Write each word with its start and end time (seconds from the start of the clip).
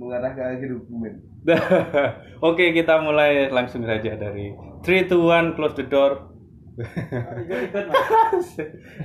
mengarah 0.00 0.32
ke 0.32 0.40
akhir 0.40 0.80
hubungan. 0.80 1.20
Oke, 2.48 2.72
kita 2.72 3.04
mulai 3.04 3.52
langsung 3.52 3.84
saja 3.84 4.16
dari 4.16 4.56
3 4.80 5.12
2 5.12 5.12
1 5.12 5.56
close 5.60 5.76
the 5.76 5.84
door. 5.84 6.32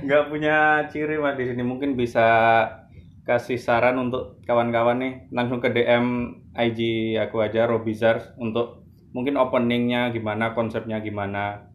Nggak 0.08 0.24
punya 0.32 0.88
ciri 0.88 1.20
mas 1.20 1.36
di 1.36 1.52
sini. 1.52 1.60
Mungkin 1.60 2.00
bisa 2.00 2.24
kasih 3.28 3.60
saran 3.60 4.00
untuk 4.00 4.40
kawan-kawan 4.48 5.02
nih 5.02 5.14
langsung 5.34 5.60
ke 5.60 5.68
DM 5.74 6.32
IG 6.56 6.80
aku 7.20 7.42
aja 7.42 7.66
Robizar 7.66 8.38
untuk 8.38 8.86
mungkin 9.10 9.34
openingnya 9.34 10.14
gimana 10.14 10.54
konsepnya 10.54 11.02
gimana 11.02 11.74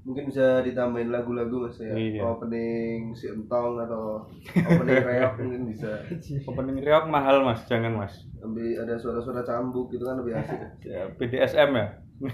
Mungkin 0.00 0.24
bisa 0.26 0.60
ditambahin 0.60 1.08
lagu-lagu 1.08 1.62
mas 1.62 1.76
ya. 1.76 1.92
Iya. 1.92 2.24
Opening 2.24 3.12
si 3.12 3.28
entong 3.28 3.76
atau 3.78 4.24
opening 4.56 5.00
reok 5.00 5.32
mungkin 5.38 5.62
bisa. 5.68 5.90
opening 6.48 6.78
reok 6.78 7.04
mahal 7.06 7.42
mas 7.42 7.60
jangan 7.64 7.92
mas 7.94 8.14
Lebih 8.38 8.80
ada 8.80 8.96
suara-suara 8.96 9.42
cambuk 9.42 9.90
gitu 9.90 10.02
kan 10.02 10.16
lebih 10.16 10.34
asik. 10.34 10.56
ya, 10.88 11.04
BDSM 11.12 11.70
ya 11.72 11.86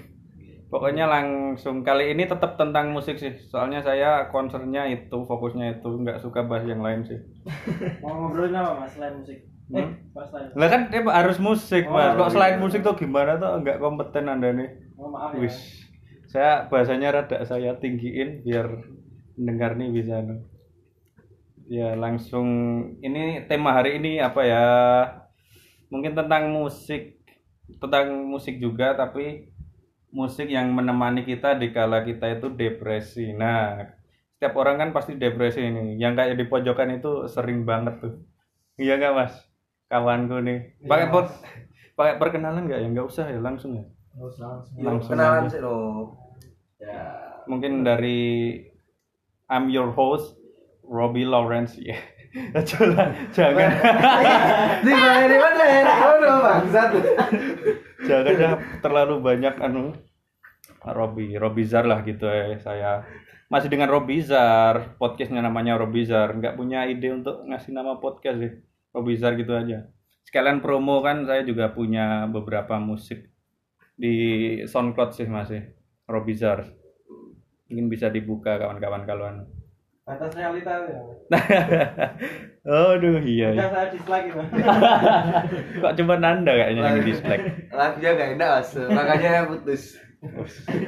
pokoknya 0.67 1.07
langsung 1.07 1.83
kali 1.83 2.11
ini 2.11 2.27
tetap 2.27 2.55
tentang 2.55 2.91
musik 2.91 3.15
sih 3.17 3.31
soalnya 3.41 3.79
saya 3.79 4.27
konsernya 4.27 4.83
itu 4.87 5.15
fokusnya 5.21 5.79
itu 5.79 5.89
nggak 5.97 6.19
suka 6.19 6.43
bahas 6.43 6.67
yang 6.67 6.83
lain 6.83 7.03
sih 7.03 7.23
Mau 7.99 8.27
ngobrolin 8.27 8.51
apa 8.53 8.75
mas 8.77 8.91
selain 8.91 9.15
musik? 9.17 9.39
Eh, 9.39 9.47
Hmm? 9.67 9.95
pas 10.11 10.23
selain. 10.25 10.51
lah 10.53 10.69
kan 10.69 10.81
dia 10.89 11.03
harus 11.03 11.39
musik 11.39 11.87
Oh, 11.87 11.91
mas 11.93 12.15
kok 12.15 12.23
iya. 12.25 12.35
selain 12.35 12.59
musik 12.59 12.83
tuh 12.83 12.95
gimana 12.95 13.35
tuh 13.37 13.63
nggak 13.63 13.79
kompeten 13.79 14.27
anda 14.27 14.51
nih 14.53 14.71
Oh 14.95 15.07
maaf 15.07 15.35
ya. 15.35 15.43
wis 15.43 15.86
saya 16.27 16.67
bahasanya 16.67 17.23
rada 17.23 17.39
saya 17.47 17.79
tinggiin 17.79 18.43
biar 18.43 18.67
mendengar 19.39 19.79
nih 19.79 19.91
bisa 19.95 20.23
ya 21.67 21.95
langsung 21.99 22.47
ini 23.03 23.47
tema 23.47 23.75
hari 23.75 23.99
ini 24.03 24.19
apa 24.23 24.43
ya? 24.43 24.67
Mungkin 25.91 26.19
tentang 26.19 26.51
musik 26.51 27.23
tentang 27.79 28.27
musik 28.27 28.59
juga 28.59 28.95
tapi 28.95 29.51
musik 30.15 30.47
yang 30.51 30.71
menemani 30.71 31.27
kita 31.27 31.59
di 31.59 31.71
kala 31.71 32.03
kita 32.03 32.39
itu 32.39 32.51
depresi. 32.51 33.35
Nah 33.35 33.87
setiap 34.37 34.55
orang 34.59 34.79
kan 34.83 34.91
pasti 34.91 35.15
depresi 35.15 35.63
ini. 35.63 35.99
Yang 35.99 36.15
kayak 36.23 36.37
di 36.39 36.45
pojokan 36.47 36.99
itu 36.99 37.27
sering 37.31 37.63
banget 37.63 38.03
tuh. 38.03 38.15
Iya 38.79 38.99
nggak 38.99 39.15
mas? 39.15 39.35
Kawanku 39.87 40.43
nih. 40.43 40.59
Pakai 40.87 41.07
pot 41.11 41.31
pakai 41.95 42.15
perkenalan 42.19 42.67
nggak 42.67 42.81
ya? 42.83 42.89
Nggak 42.91 43.07
usah 43.07 43.31
ya 43.31 43.39
langsung 43.39 43.79
ya 43.79 43.87
langsung. 44.17 45.13
Kenalan 45.13 45.45
sih 45.53 45.61
lo. 45.61 46.13
Ya. 46.77 47.25
mungkin 47.49 47.81
dari 47.89 48.53
I'm 49.49 49.73
your 49.73 49.93
host 49.93 50.37
Robbie 50.85 51.29
Lawrence. 51.29 51.77
Ya. 52.37 52.61
Jangan 52.69 53.33
jangan. 53.33 53.71
Di 54.85 54.93
mana 54.93 55.25
di 55.25 55.39
mana? 55.41 55.65
Oh 56.05 56.17
no 56.21 56.33
bangsat. 56.45 56.91
jangan 58.05 58.35
dah 58.37 58.55
terlalu 58.85 59.25
banyak 59.25 59.57
anu. 59.57 59.97
Robbie 60.85 61.41
Robizar 61.41 61.89
lah 61.89 62.05
gitu 62.05 62.29
ya 62.29 62.61
saya. 62.61 63.09
Masih 63.49 63.73
dengan 63.73 63.89
Robizar 63.89 65.01
podcastnya 65.01 65.41
namanya 65.41 65.81
Robizar 65.81 66.29
nggak 66.37 66.61
punya 66.61 66.85
ide 66.85 67.09
untuk 67.09 67.41
ngasih 67.49 67.73
nama 67.73 67.97
podcast 67.97 68.37
sih. 68.37 68.53
Robizar 68.93 69.33
gitu 69.41 69.57
aja. 69.57 69.89
Sekalian 70.29 70.61
promo 70.61 71.01
kan 71.01 71.25
saya 71.25 71.41
juga 71.41 71.73
punya 71.73 72.29
beberapa 72.29 72.77
musik 72.77 73.33
di 73.97 74.15
SoundCloud 74.69 75.11
sih 75.17 75.27
masih 75.27 75.73
Robizar 76.07 76.63
mungkin 77.67 77.91
bisa 77.91 78.13
dibuka 78.13 78.61
kawan-kawan 78.61 79.03
kalau 79.09 79.25
anu 79.27 79.45
Batas 80.07 80.39
realita 80.39 80.71
ya. 80.87 81.03
Aduh 82.95 83.19
iya, 83.27 83.59
Udah 83.59 83.59
iya. 83.59 83.75
saya 83.75 83.89
dislike 83.91 84.27
itu. 84.31 84.39
Kok 85.83 85.95
cuma 85.99 86.15
Nanda 86.23 86.55
kayaknya 86.55 86.83
yang 86.87 86.99
di 87.03 87.11
dislike. 87.11 87.45
Lagunya 87.75 88.11
gak 88.15 88.31
enak 88.39 88.49
mas, 88.55 88.71
makanya 88.87 89.31
putus. 89.51 89.83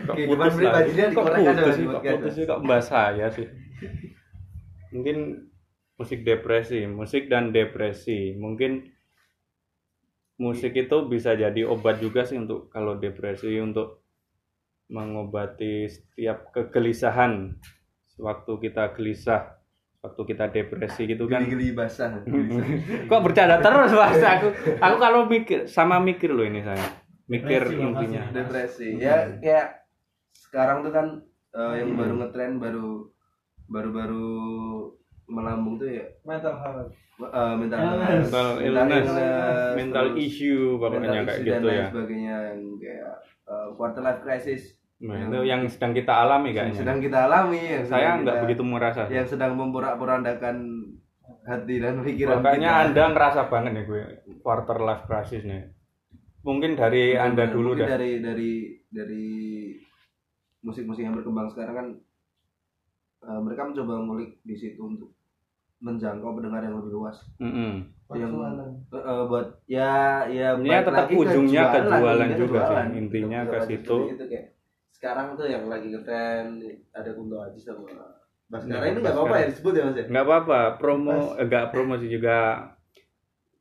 Kok 0.06 0.14
putus 0.22 0.38
lah. 0.38 0.54
pribadinya 0.54 1.04
Kok 1.10 1.24
putus 1.34 1.74
sih? 1.74 1.84
Kok 1.90 2.02
putus 2.06 2.32
sih? 2.38 2.44
Kok 2.46 2.60
mbak 2.62 2.82
saya 2.86 3.26
sih? 3.34 3.46
Mungkin 4.94 5.50
musik 5.98 6.22
depresi, 6.22 6.86
musik 6.86 7.26
dan 7.26 7.50
depresi. 7.50 8.38
Mungkin 8.38 8.86
musik 10.38 10.72
itu 10.78 10.96
bisa 11.10 11.34
jadi 11.34 11.66
obat 11.66 11.98
juga 11.98 12.22
sih 12.22 12.38
untuk 12.38 12.70
kalau 12.70 12.94
depresi 12.94 13.58
untuk 13.58 14.06
mengobati 14.88 15.90
setiap 15.90 16.54
kegelisahan 16.54 17.58
waktu 18.16 18.52
kita 18.62 18.96
gelisah, 18.96 19.60
waktu 20.00 20.22
kita 20.24 20.48
depresi 20.48 21.10
gitu 21.10 21.28
kan. 21.28 21.44
Geli-geli 21.44 21.74
basah. 21.74 22.22
Kok 23.10 23.20
bercanda 23.20 23.60
terus 23.60 23.92
mas 23.92 24.22
aku 24.22 24.48
aku 24.78 24.96
kalau 24.96 25.26
mikir 25.28 25.68
sama 25.68 26.00
mikir 26.00 26.32
loh 26.32 26.46
ini 26.46 26.64
saya 26.64 27.04
mikir 27.28 27.68
Depresi, 27.68 27.84
intinya. 27.84 28.22
Depresi. 28.32 28.88
Ya 28.96 29.16
kayak 29.42 29.68
sekarang 30.32 30.86
tuh 30.86 30.92
kan 30.94 31.06
eh, 31.52 31.74
yang 31.84 31.98
baru 31.98 32.14
ngetren 32.24 32.56
baru 32.56 33.12
baru-baru 33.68 34.28
melambung 35.28 35.76
tuh 35.76 35.88
ya? 35.88 36.04
Mental 36.24 36.54
health. 36.56 36.90
eh, 37.18 37.54
mental 37.54 37.78
Illness. 37.78 38.30
mental 38.30 38.48
illness. 38.58 39.06
illness, 39.06 39.74
mental 39.74 40.06
terus 40.08 40.22
issue 40.22 40.62
pokoknya 40.76 41.00
mental 41.02 41.14
kayak 41.18 41.28
issue 41.28 41.44
gitu 41.44 41.66
dan 41.66 41.74
ya. 41.74 41.86
sebagainya 41.90 42.36
yang 42.46 42.60
kayak 42.78 43.12
eh, 43.44 43.68
quarter 43.74 44.02
life 44.02 44.20
crisis. 44.22 44.62
Nah, 44.98 45.14
itu 45.14 45.38
yang 45.42 45.62
sedang 45.66 45.94
kita 45.94 46.10
alami 46.12 46.50
yang 46.50 46.56
kayaknya 46.70 46.78
sedang 46.78 46.98
kita 46.98 47.18
alami 47.26 47.60
yang 47.62 47.84
saya 47.86 48.18
nggak 48.18 48.36
begitu 48.42 48.62
merasa 48.62 49.06
yang 49.06 49.26
sedang 49.26 49.54
memporak-porandakan 49.54 50.56
hati 51.44 51.74
dan 51.78 52.02
pikiran 52.02 52.38
makanya 52.38 52.70
kita. 52.70 52.82
anda 52.90 53.02
ngerasa 53.14 53.40
banget 53.46 53.72
nih 53.78 53.84
gue 53.86 54.02
quarter 54.42 54.78
life 54.78 55.04
crisis 55.06 55.42
nih. 55.42 55.70
Mungkin 56.42 56.74
dari 56.74 57.14
anda 57.14 57.46
Mungkin 57.46 57.54
dulu 57.54 57.70
dah. 57.78 57.86
dari 57.88 58.18
dari 58.18 58.52
dari 58.86 59.26
musik-musik 60.60 61.02
yang 61.02 61.14
berkembang 61.14 61.50
sekarang 61.50 61.74
kan 61.74 61.86
eh, 63.22 63.40
mereka 63.42 63.66
mencoba 63.66 63.94
ngulik 64.02 64.38
di 64.42 64.54
situ 64.54 64.82
untuk 64.82 65.17
menjangkau 65.78 66.30
pendengar 66.34 66.62
yang 66.62 66.76
lebih 66.76 66.92
luas. 66.92 67.16
Mm-mm. 67.38 67.86
yang 68.08 68.32
Perjuangan. 68.32 68.68
eh, 68.88 69.02
eh, 69.04 69.22
buat 69.28 69.46
ya 69.68 69.92
ya 70.26 70.48
Ya, 70.56 70.80
tetap 70.80 71.06
ujungnya 71.12 71.62
ke 71.68 71.78
jualan, 71.84 72.00
jualan 72.00 72.28
ke 72.28 72.36
juga 72.40 72.60
sih. 72.64 72.84
Intinya 72.96 73.40
ke 73.44 73.58
situ. 73.68 73.96
dari 74.00 74.12
itu 74.16 74.24
kayak 74.26 74.46
sekarang 74.90 75.26
tuh 75.36 75.46
yang 75.46 75.64
lagi 75.68 75.86
ngetren 75.92 76.46
ada 76.90 77.10
Kunto 77.12 77.36
Aji 77.38 77.60
sama 77.60 77.84
Baskara 78.48 78.80
Nah, 78.80 78.88
ini 78.88 78.98
nggak 78.98 79.12
apa-apa 79.12 79.36
ya 79.38 79.46
disebut 79.52 79.72
ya 79.76 79.82
mas 79.84 79.96
ya? 79.96 80.04
Nggak 80.08 80.24
apa-apa 80.24 80.58
promo 80.80 81.36
eh, 81.36 81.44
nggak 81.44 81.64
promo 81.68 81.94
sih 82.00 82.08
juga 82.08 82.36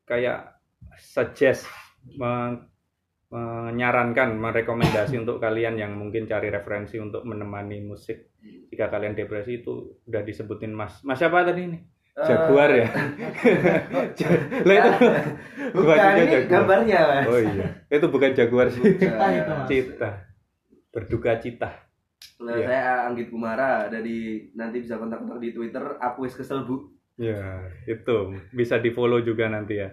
kayak 0.07 0.39
suggest 0.97 1.67
men- 2.15 2.65
menyarankan 3.27 4.39
merekomendasi 4.39 5.19
untuk 5.27 5.43
kalian 5.43 5.75
yang 5.75 5.91
mungkin 5.91 6.23
cari 6.23 6.47
referensi 6.47 6.95
untuk 6.97 7.27
menemani 7.27 7.83
musik. 7.83 8.31
Jika 8.71 8.87
kalian 8.87 9.11
depresi 9.11 9.59
itu 9.59 9.99
udah 10.07 10.23
disebutin 10.23 10.71
mas. 10.71 11.03
Mas 11.03 11.19
siapa 11.19 11.43
tadi 11.43 11.67
ini 11.67 11.79
jaguar 12.19 12.69
ya? 12.71 12.87
Lah 14.67 14.75
itu 14.75 14.89
bukan 15.77 15.97
ini 16.15 16.23
jaguar. 16.25 16.49
gambarnya 16.49 16.99
mas. 17.03 17.25
Oh 17.25 17.39
iya. 17.39 17.65
Itu 17.87 18.05
bukan 18.07 18.31
jaguar 18.31 18.67
sih. 18.67 18.81
Cita 18.95 19.25
itu 19.29 19.51
mas. 19.51 19.67
cita. 19.67 20.09
Berduka 20.89 21.37
cita. 21.37 21.69
Nah, 22.39 22.53
Iya. 22.53 22.65
saya 22.65 22.85
Anggit 23.05 23.27
Kumara 23.27 23.85
dari 23.87 24.49
nanti 24.53 24.79
bisa 24.79 24.95
kontak-kontak 24.95 25.37
di 25.39 25.51
Twitter 25.51 25.97
aku 25.97 26.23
wis 26.23 26.33
kesel 26.33 26.63
bu. 26.63 26.89
Ya 27.15 27.37
itu. 27.83 28.17
Bisa 28.49 28.77
di 28.77 28.89
follow 28.89 29.19
juga 29.19 29.45
nanti 29.47 29.77
ya. 29.77 29.89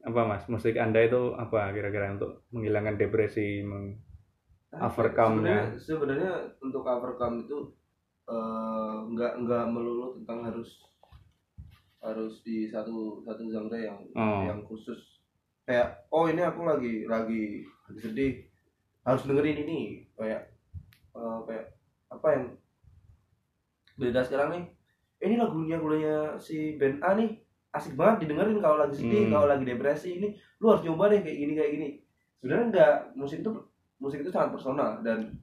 Apa 0.00 0.24
mas? 0.24 0.44
Musik 0.46 0.72
anda 0.74 1.00
itu 1.00 1.32
apa 1.34 1.68
kira-kira 1.70 2.12
untuk 2.12 2.44
menghilangkan 2.50 2.96
depresi 2.96 3.60
meng- 3.60 4.00
Overcome-nya. 4.70 5.72
sebenarnya 5.74 5.80
sebenarnya 5.80 6.32
untuk 6.60 6.80
overcome 6.82 7.40
itu 7.42 7.72
eh, 8.28 8.96
nggak 9.08 9.32
nggak 9.40 9.64
melulu 9.66 10.12
tentang 10.20 10.44
harus 10.44 10.84
harus 11.98 12.40
di 12.40 12.68
satu 12.68 13.24
satu 13.24 13.42
genre 13.44 13.74
yang 13.74 13.98
Oh. 14.14 14.44
yang 14.44 14.60
khusus. 14.62 15.18
Kayak 15.64 16.06
oh 16.08 16.24
ini 16.24 16.40
aku 16.40 16.62
lagi 16.62 17.04
lagi 17.04 17.64
lagi 17.84 17.98
sedih 17.98 18.32
harus 19.02 19.24
dengerin 19.24 19.64
ini. 19.64 19.80
Kayak 20.14 20.52
eh, 21.12 21.38
kayak 21.44 21.66
apa 22.08 22.26
yang 22.30 22.44
beda 23.96 24.20
sekarang 24.22 24.48
nih? 24.54 24.64
Ini 25.18 25.34
lagunya 25.34 25.76
lagunya 25.76 26.16
si 26.38 26.78
band 26.78 27.02
A 27.02 27.18
nih 27.18 27.34
asik 27.68 27.98
banget 27.98 28.24
didengerin 28.24 28.62
kalau 28.62 28.78
lagi 28.78 28.94
sedih 28.96 29.26
Hmm. 29.28 29.32
kalau 29.34 29.46
lagi 29.48 29.64
depresi. 29.64 30.10
Ini 30.16 30.28
lu 30.58 30.70
harus 30.70 30.84
coba 30.84 31.10
deh 31.10 31.20
kayak 31.20 31.36
gini 31.36 31.52
kayak 31.52 31.70
gini. 31.74 31.88
Sebenarnya 32.38 32.66
enggak 32.70 32.92
musik 33.18 33.42
itu 33.42 33.50
musik 33.98 34.22
itu 34.22 34.30
sangat 34.30 34.54
personal 34.54 35.02
dan 35.02 35.34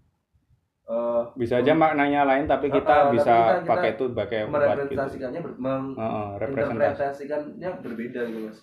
eh 0.85 1.21
bisa 1.33 1.57
aja 1.57 1.73
maknanya 1.73 2.21
lain 2.23 2.45
tapi 2.45 2.69
kita 2.69 2.85
Ah, 2.85 2.93
ah, 2.95 3.03
tapi 3.03 3.15
bisa 3.15 3.33
kita- 3.33 3.57
kita 3.57 3.71
pakai 3.71 3.89
itu 3.91 4.05
pakai 4.07 4.39
gitu. 4.39 4.51
merepresentasikannya 4.51 5.39
ber, 5.41 5.51
meng- 5.57 5.95
Heeh, 5.95 6.27
representasi. 6.37 6.73
interpretasikannya 6.75 7.69
berbeda 7.81 8.19
gitu 8.23 8.39
mas. 8.43 8.59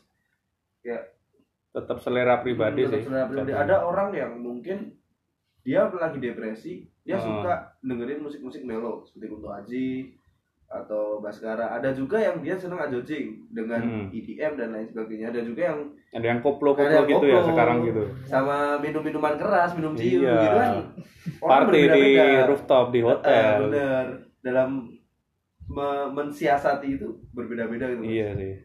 Tetap 1.72 1.98
selera 1.98 2.38
pribadi 2.38 2.84
Menurut 2.84 2.94
sih 2.94 3.04
selera 3.04 3.26
pribadi. 3.26 3.50
ada 3.50 3.76
orang 3.80 4.08
yang 4.12 4.32
mungkin 4.36 4.92
dia 5.60 5.88
lagi 5.88 6.18
depresi 6.18 6.72
dia 7.00 7.16
Ah. 7.16 7.20
suka 7.20 7.52
dengerin 7.80 8.20
musik-musik 8.20 8.62
melo 8.62 9.02
seperti 9.02 9.26
Kunto 9.28 9.48
Aji 9.50 10.14
atau 10.74 11.20
Baskara. 11.20 11.68
Ada 11.70 11.92
juga 11.92 12.16
yang 12.16 12.40
dia 12.40 12.56
seneng 12.56 12.80
ajojing 12.80 13.44
dengan 13.48 13.80
Hmm. 13.80 14.06
EDM 14.08 14.56
dan 14.56 14.68
lain 14.70 14.86
sebagainya. 14.86 15.28
Ada 15.28 15.40
juga 15.42 15.62
yang 15.66 15.78
ada 16.10 16.26
yang 16.26 16.40
koplo 16.40 16.72
Ada 16.72 16.80
koplo 16.80 16.88
yang 16.90 17.06
gitu 17.06 17.26
ya 17.26 17.36
koplo. 17.36 17.48
sekarang 17.48 17.78
gitu. 17.84 18.02
Sama 18.24 18.56
minum 18.78 19.02
minuman 19.02 19.36
keras 19.36 19.70
minum 19.72 19.92
ciu 19.92 20.20
Iya. 20.20 20.32
gitu 20.38 20.56
kan. 20.56 20.72
Party 21.38 21.80
di 21.86 22.04
rooftop 22.42 22.86
di 22.88 23.00
hotel. 23.00 23.68
Bener. 23.68 24.04
Dalam 24.40 24.68
me- 25.64 26.08
mensiasati 26.10 26.88
itu 26.92 27.06
berbeda-beda 27.30 27.86
gitu 27.88 28.02
iya 28.02 28.32
sih. 28.32 28.64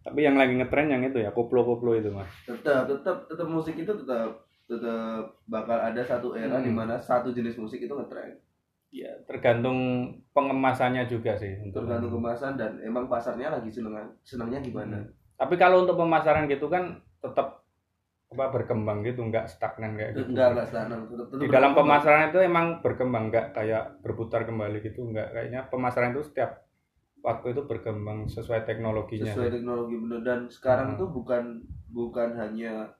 Tapi 0.00 0.22
yang 0.22 0.34
lagi 0.34 0.54
ngetren 0.54 0.86
yang 0.86 1.02
itu 1.02 1.18
ya 1.18 1.30
koplo 1.30 1.62
koplo 1.62 1.92
itu 1.92 2.08
mas. 2.08 2.30
Tetap 2.42 2.86
tetap 2.86 3.26
tetap 3.26 3.46
musik 3.46 3.74
itu 3.74 3.92
tetap 3.92 4.42
tetap 4.64 5.22
bakal 5.44 5.78
ada 5.78 6.00
satu 6.00 6.32
era 6.32 6.56
Hmm. 6.56 6.64
di 6.64 6.72
mana 6.72 6.94
satu 6.96 7.30
jenis 7.30 7.54
musik 7.54 7.78
itu 7.78 7.90
ngetren 7.90 8.34
ya 8.94 9.10
tergantung 9.26 9.78
pengemasannya 10.30 11.04
juga 11.10 11.34
sih 11.36 11.58
untuk 11.60 11.84
tergantung 11.84 12.16
kemasan 12.16 12.54
dan 12.56 12.78
emang 12.80 13.10
pasarnya 13.10 13.52
lagi 13.52 13.68
seneng 13.68 14.14
senangnya 14.22 14.62
gimana? 14.62 15.04
Tapi 15.36 15.54
kalau 15.60 15.84
untuk 15.84 15.98
pemasaran 16.00 16.48
gitu 16.48 16.70
kan 16.70 17.02
tetap 17.20 17.66
apa 18.26 18.50
berkembang 18.50 19.06
gitu 19.06 19.22
nggak 19.22 19.46
stagnan 19.46 19.94
kayak 19.94 20.18
gitu. 20.18 20.34
Enggak 20.34 20.48
enggak 20.54 20.66
stagnan. 20.70 20.98
Tetap, 21.06 21.26
tetap 21.30 21.40
di 21.42 21.46
dalam 21.46 21.72
pemasaran 21.78 22.22
itu 22.30 22.38
emang 22.42 22.66
berkembang 22.82 23.24
nggak 23.30 23.46
kayak 23.54 23.84
berputar 24.02 24.42
kembali 24.48 24.82
gitu 24.82 25.06
nggak. 25.06 25.28
Kayaknya 25.30 25.60
pemasaran 25.70 26.10
itu 26.16 26.26
setiap 26.26 26.66
waktu 27.22 27.54
itu 27.54 27.62
berkembang 27.66 28.30
sesuai 28.30 28.66
teknologinya 28.66 29.30
sesuai 29.34 29.50
teknologi 29.50 29.94
bener. 29.98 30.20
Dan 30.22 30.40
sekarang 30.50 30.94
Hmm. 30.94 30.98
tuh 31.04 31.08
bukan 31.10 31.44
bukan 31.90 32.34
hanya 32.38 32.94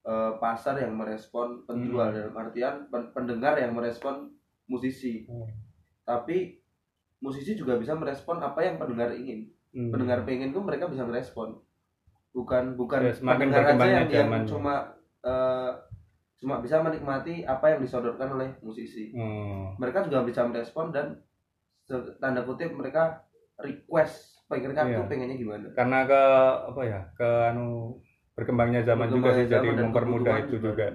eh, 0.00 0.32
pasar 0.40 0.80
yang 0.80 0.96
merespon 0.96 1.68
penjual 1.68 2.08
Hmm. 2.08 2.16
dalam 2.16 2.34
artian 2.34 2.74
pen- 2.88 3.12
pendengar 3.12 3.60
yang 3.60 3.76
merespon 3.76 4.32
musisi 4.70 5.26
Hmm. 5.26 5.50
tapi 6.06 6.62
musisi 7.18 7.52
juga 7.52 7.76
bisa 7.76 7.92
merespon 7.92 8.38
apa 8.38 8.62
yang 8.62 8.78
pendengar 8.78 9.12
ingin 9.12 9.50
Hmm. 9.70 9.90
pendengar 9.90 10.22
pengen 10.22 10.50
tuh 10.50 10.62
mereka 10.62 10.86
bisa 10.86 11.02
merespon 11.02 11.58
bukan 12.30 12.64
Ya, 12.70 12.76
bukan 12.78 13.00
semakin 13.12 13.38
pendengar 13.44 13.58
aja 13.58 13.66
berkembangnya 13.66 13.98
yang, 14.06 14.28
yang 14.30 14.46
cuma 14.46 14.74
eh, 15.20 15.72
cuma 16.40 16.54
bisa 16.58 16.80
menikmati 16.80 17.44
apa 17.44 17.66
yang 17.68 17.80
disodorkan 17.80 18.28
oleh 18.32 18.48
musisi 18.62 19.10
Hmm. 19.12 19.74
mereka 19.76 20.06
juga 20.06 20.22
bisa 20.22 20.46
merespon 20.46 20.88
dan 20.90 21.18
tanda 22.16 22.46
kutip 22.46 22.70
mereka 22.72 23.26
request 23.58 24.46
mereka 24.48 24.86
Iya. 24.86 25.02
tuh 25.02 25.06
pengennya 25.06 25.36
gimana 25.36 25.66
karena 25.74 25.98
ke 26.06 26.22
apa 26.70 26.82
ya 26.82 27.00
ke 27.12 27.28
anu 27.50 27.98
berkembangnya 28.32 28.80
zaman 28.82 29.06
juga 29.06 29.34
sih 29.34 29.44
Berkembangnya 29.44 29.74
jadi 29.74 29.84
mempermudah 29.84 30.34
itu 30.40 30.56
juga. 30.56 30.62
juga 30.66 30.86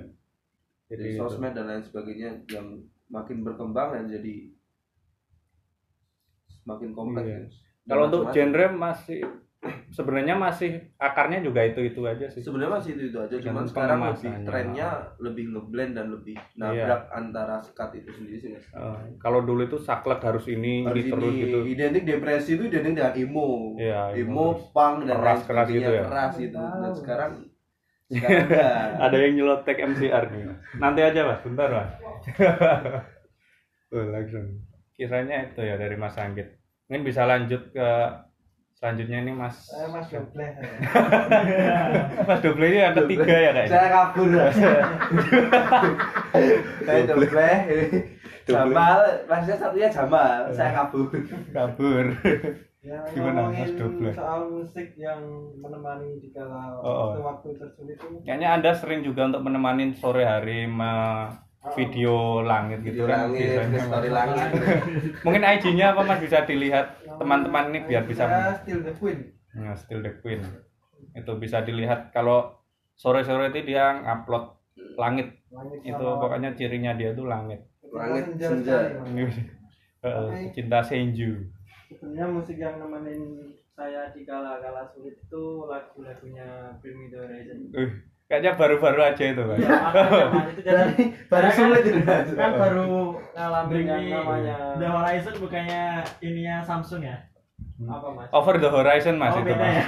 jadi 0.87 1.03
jadi 1.03 1.17
sosmed 1.19 1.53
dan 1.53 1.65
lain 1.67 1.83
sebagainya 1.83 2.29
yang 2.49 2.67
makin 3.07 3.41
berkembang 3.41 3.93
dan 3.93 4.05
jadi 4.07 4.35
semakin 6.57 6.91
kompleks 6.91 7.25
Iya. 7.25 7.37
ya. 7.37 7.47
kalau 7.85 8.03
untuk 8.07 8.21
genre 8.27 8.65
masih 8.71 9.21
sebenarnya 9.91 10.35
masih 10.35 10.69
akarnya 10.95 11.41
juga 11.41 11.61
itu 11.63 11.81
itu 11.83 11.97
aja 12.03 12.25
sih. 12.27 12.37
Sebenarnya 12.37 12.73
masih 12.75 12.91
itu, 12.93 13.03
itu 13.07 13.17
aja 13.17 13.35
cuman 13.39 13.65
sekarang 13.65 13.99
lebih 14.03 14.33
trennya 14.43 14.89
lebih 15.17 15.45
ngeblend 15.47 15.93
dan 15.93 16.07
lebih 16.11 16.37
nabrak 16.55 17.09
antara 17.09 17.57
sekat 17.59 17.89
itu 17.95 18.09
sendiri 18.11 18.37
sih 18.37 18.51
Eh, 18.53 18.97
kalau 19.17 19.41
dulu 19.41 19.65
itu 19.65 19.77
saklek 19.79 20.21
harus 20.21 20.45
ini 20.45 20.85
Harus 20.85 21.01
ini 21.01 21.09
terus 21.09 21.25
ini. 21.27 21.41
gitu. 21.43 21.57
Identik 21.65 22.03
depresi 22.03 22.49
itu 22.55 22.63
identik 22.63 22.93
dengan 22.93 23.13
emo. 23.15 23.49
Iya, 23.75 24.01
emo 24.15 24.45
terus. 24.53 24.69
punk 24.71 24.95
dan 25.03 25.15
Keras- 25.15 25.45
keras 25.45 25.67
gitu 25.67 25.91
ya? 25.91 26.03
keras 26.03 26.33
gitu. 26.35 26.57
Dan 26.61 26.93
sekarang 26.93 27.31
ada 29.05 29.17
yang 29.17 29.33
nyelotek 29.33 29.81
MCR 29.81 30.29
nih. 30.29 30.53
Nanti 30.77 31.01
aja 31.01 31.25
mas. 31.25 31.41
Bentar 31.41 31.69
mas. 31.73 31.91
Oh, 33.93 34.05
langsung. 34.11 34.65
Kiranya 34.95 35.51
itu 35.51 35.61
ya 35.61 35.75
dari 35.75 35.95
Mas 35.99 36.15
Anggit. 36.15 36.57
Mungkin 36.87 37.03
bisa 37.03 37.27
lanjut 37.27 37.71
ke 37.71 37.89
selanjutnya 38.75 39.23
ini 39.23 39.31
Mas. 39.35 39.55
Saya 39.67 39.87
Mas 39.87 40.07
Doble. 40.11 40.47
Mas 42.27 42.39
Doble 42.43 42.65
ini 42.71 42.79
yang 42.79 42.95
ketiga 42.95 43.35
ya 43.35 43.51
kayaknya 43.55 43.71
saya 43.71 43.87
kabur 43.89 44.29
saya 46.85 46.99
coba 47.07 47.23
Jamal 48.45 48.99
maksudnya 49.25 49.57
satunya 49.57 49.89
Jamal. 49.89 50.39
Saya 50.53 50.71
kabur. 50.75 51.07
Kabur 51.55 52.05
Ya, 52.85 53.01
Gimana, 53.13 53.49
Mas 53.49 53.73
ngomongin 53.73 53.77
Doble? 53.77 54.11
soal 54.13 54.41
musik 54.47 54.87
yang 54.95 55.21
menemani 55.57 56.21
di 56.21 56.29
kala 56.29 56.77
Oh, 56.77 56.85
oh. 56.85 57.09
waktu-waktu 57.17 57.49
tersulit 57.57 57.97
itu. 57.97 58.21
kayaknya 58.21 58.49
Anda 58.53 58.71
sering 58.71 59.01
juga 59.01 59.25
untuk 59.25 59.41
menemani 59.41 59.93
sore 59.93 60.21
hari 60.23 60.69
me- 60.69 61.41
video 61.73 62.45
langit 62.45 62.85
gitu 62.85 63.01
video 63.01 63.09
kan 63.09 63.19
langit 63.25 63.41
biasanya. 63.41 63.79
story 63.81 64.09
langit 64.13 64.47
mungkin 65.25 65.41
IG-nya 65.43 65.97
apa 65.97 66.05
Mas 66.05 66.21
bisa 66.21 66.45
dilihat 66.45 66.85
teman-teman 67.11 67.73
ini 67.73 67.79
biar 67.81 68.05
bisa 68.05 68.23
Saya 68.23 68.53
Still 68.61 68.85
the 68.85 68.93
Queen. 68.93 69.19
Ya, 69.51 69.73
Still 69.73 69.99
the 69.99 70.13
Queen. 70.15 70.45
Itu 71.11 71.31
bisa 71.35 71.65
dilihat 71.65 72.13
kalau 72.13 72.53
sore-sore 72.93 73.49
itu 73.49 73.65
dia 73.65 73.97
ngupload 73.97 74.61
langit. 74.93 75.33
Langit 75.49 75.79
Itu 75.83 76.05
sama- 76.05 76.21
pokoknya 76.21 76.53
cirinya 76.53 76.93
dia 76.93 77.17
tuh 77.17 77.25
langit. 77.25 77.65
Langit 77.81 78.37
senja 78.37 78.93
senja. 79.01 79.33
cinta 80.53 80.79
senju. 80.79 81.49
Sebenarnya 81.87 82.27
musik 82.27 82.57
yang 82.57 82.75
nemenin 82.77 83.21
saya 83.71 84.09
di 84.09 84.23
kala-kala 84.23 84.87
sulit 84.87 85.15
itu 85.15 85.43
lagu-lagunya 85.63 86.47
Bring 86.79 86.95
Me 86.95 87.07
The 87.07 87.19
Horizon. 87.19 87.57
Uh, 87.71 87.89
kayaknya 88.25 88.51
baru-baru 88.53 89.01
aja 89.03 89.23
itu, 89.23 89.41
Mas. 89.43 89.59
Ya, 89.59 89.77
Mas, 90.25 90.47
itu 90.49 90.61
jadi 90.63 90.93
baru 91.27 91.45
kan- 91.45 91.55
sulit 91.55 91.83
itu 91.83 91.99
Mas. 92.01 92.27
kan 92.31 92.51
baru 92.55 92.87
ngalamin 93.31 93.83
yang 93.83 94.03
namanya 94.11 94.57
The 94.75 94.87
Horizon 94.87 95.35
bukannya 95.37 95.83
ininya 96.19 96.55
Samsung 96.59 97.03
ya? 97.03 97.17
apa 97.77 98.07
mas? 98.09 98.31
Over 98.31 98.55
the 98.55 98.67
horizon 98.67 99.19
Mas 99.19 99.35
oh 99.35 99.43
itu. 99.43 99.51
Mas. 99.51 99.59
ya? 99.59 99.83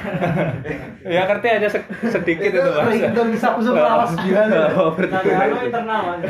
ya 1.07 1.21
ngerti 1.23 1.47
aja 1.49 1.67
se- 1.69 1.87
sedikit 2.05 2.51
itu, 2.51 2.59
Mas. 2.59 2.91
ringtone 2.91 3.31
bisa 3.31 3.55
usung 3.55 3.73
lawas 3.73 4.11
gila 4.17 4.43
Over 4.77 5.05
the 5.05 5.15
Nah, 5.15 5.23
anu 5.23 5.31
horizon. 5.55 5.65
internal 5.65 6.01
mas. 6.03 6.21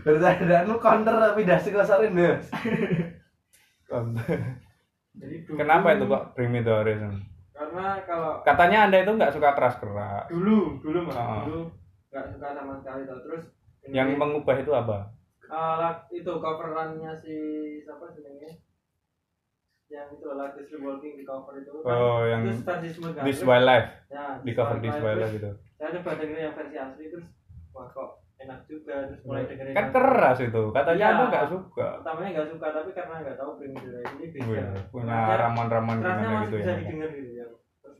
Bercanda 0.00 0.56
lu 0.64 0.74
counter 0.78 1.12
pindah 1.36 1.58
psikosarin 1.60 2.08
Mas. 2.10 2.48
Jadi 5.16 5.34
dulu, 5.42 5.56
Kenapa 5.56 5.88
itu 5.92 6.04
kok 6.04 6.24
Bring 6.32 6.50
Me 6.50 6.60
The 6.60 6.72
Horizon? 6.74 7.14
Karena 7.50 7.86
kalau 8.04 8.42
Katanya 8.42 8.78
Anda 8.84 8.98
itu 9.00 9.12
nggak 9.12 9.32
suka 9.32 9.50
keras-keras. 9.52 10.28
dulu 10.28 10.76
dulu 10.78 10.98
mas 11.02 11.16
Oh. 11.16 11.40
dulu 11.42 11.62
nggak 12.10 12.26
suka 12.28 12.46
sama 12.52 12.72
sekali 12.76 13.02
tau 13.04 13.20
terus 13.22 13.44
Yang 13.86 14.08
mengubah 14.14 14.56
itu 14.56 14.72
apa? 14.72 14.98
Lag- 15.46 16.10
itu 16.10 16.26
coverannya 16.28 17.12
si 17.14 17.34
siapa 17.80 18.10
sih 18.10 18.20
namanya? 18.20 18.52
Yang 19.86 20.06
itu 20.12 20.26
lagu 20.28 20.58
Sleepwalking 20.58 21.14
di 21.14 21.24
cover 21.24 21.54
itu 21.56 21.70
kan 21.70 21.86
Oh, 21.88 22.26
yang 22.26 22.42
terus 22.42 22.60
versi 22.60 22.88
kan? 22.98 23.22
This 23.22 23.40
Wildlife, 23.40 23.88
ya, 24.10 24.24
di 24.42 24.52
cover 24.52 24.76
This 24.76 24.98
Wildlife. 24.98 25.30
Terus 25.30 25.36
gitu. 25.38 25.50
saya 25.76 25.88
coba 25.94 26.10
dengerin 26.18 26.42
yang 26.42 26.56
versi 26.58 26.76
asli 26.76 27.04
terus 27.08 27.26
wah 27.70 27.86
kok 27.86 28.10
enak 28.46 28.60
juga 28.64 28.94
terus 29.04 29.20
mulai 29.22 29.42
dengerin 29.44 29.72
Kan 29.72 29.86
keras 29.90 30.38
itu. 30.40 30.62
Katanya 30.70 30.96
Iya. 30.96 31.12
Anda 31.12 31.24
nggak 31.26 31.46
suka. 31.48 31.88
pertamanya 31.96 32.30
nggak 32.32 32.48
suka 32.48 32.66
tapi 32.72 32.90
karena 32.92 33.14
nggak 33.20 33.36
tahu 33.36 33.50
Horizon 33.52 33.84
ini 34.14 34.26
beda 34.26 34.46
Wih, 34.46 34.64
punya 34.88 35.18
ramuan-ramuan 35.36 35.98
kerasnya 35.98 36.14
gimana 36.16 36.30
masih 36.32 36.44
gitu 36.44 36.56
bisa 36.56 36.68
ya. 36.68 36.76
didengar 36.78 37.10
gitu 37.12 37.30
ya 37.32 37.46
Terus, 37.86 37.96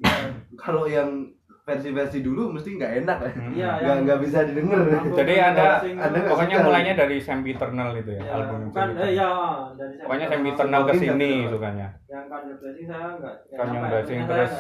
Kalau 0.56 0.84
yang 0.86 1.10
versi-versi 1.62 2.18
dulu 2.20 2.42
mesti 2.48 2.68
nggak 2.72 2.92
enak 3.00 3.18
ya. 3.18 3.30
Hmm. 3.32 3.52
Iya, 3.52 3.70
Nggak 3.98 4.18
bisa 4.20 4.38
didengar. 4.44 4.78
Aku- 4.86 5.16
Jadi 5.16 5.34
Anda 5.36 5.66
Sing- 5.80 5.98
Anda 5.98 6.18
pokoknya 6.24 6.56
mulainya 6.60 6.94
dari 6.94 7.16
Sempiternal 7.18 7.90
itu 7.92 8.10
ya, 8.12 8.20
ya, 8.20 8.30
album 8.32 8.58
bukan 8.64 8.86
Sempiternal. 8.86 9.02
eh 9.02 9.12
ya 9.12 9.30
dari 9.72 9.94
Pokoknya 9.98 10.26
Sempiternal. 10.28 10.80
Ke 10.80 10.92
sini 10.94 11.30
sukanya. 11.44 11.88
yang 12.06 12.24
kan 12.24 12.40
Blessing 12.52 12.86
saya 12.86 13.08
nggak 13.16 13.34
Kan 13.50 13.66
nyampe. 13.68 13.88
Blessing 13.90 14.20
terus 14.24 14.52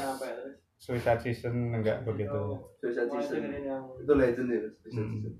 Suicide 0.76 1.20
Season 1.22 1.54
enggak 1.72 2.02
begitu. 2.02 2.42
Suicide 2.76 3.06
mulai 3.06 3.22
Season. 3.22 3.38
dengerin 3.40 3.64
yang 3.64 3.82
Itu 3.96 4.12
legend 4.12 4.48
ya. 4.48 4.60
Suicide 4.76 4.98
Hmm. 4.98 5.12
Season. 5.14 5.32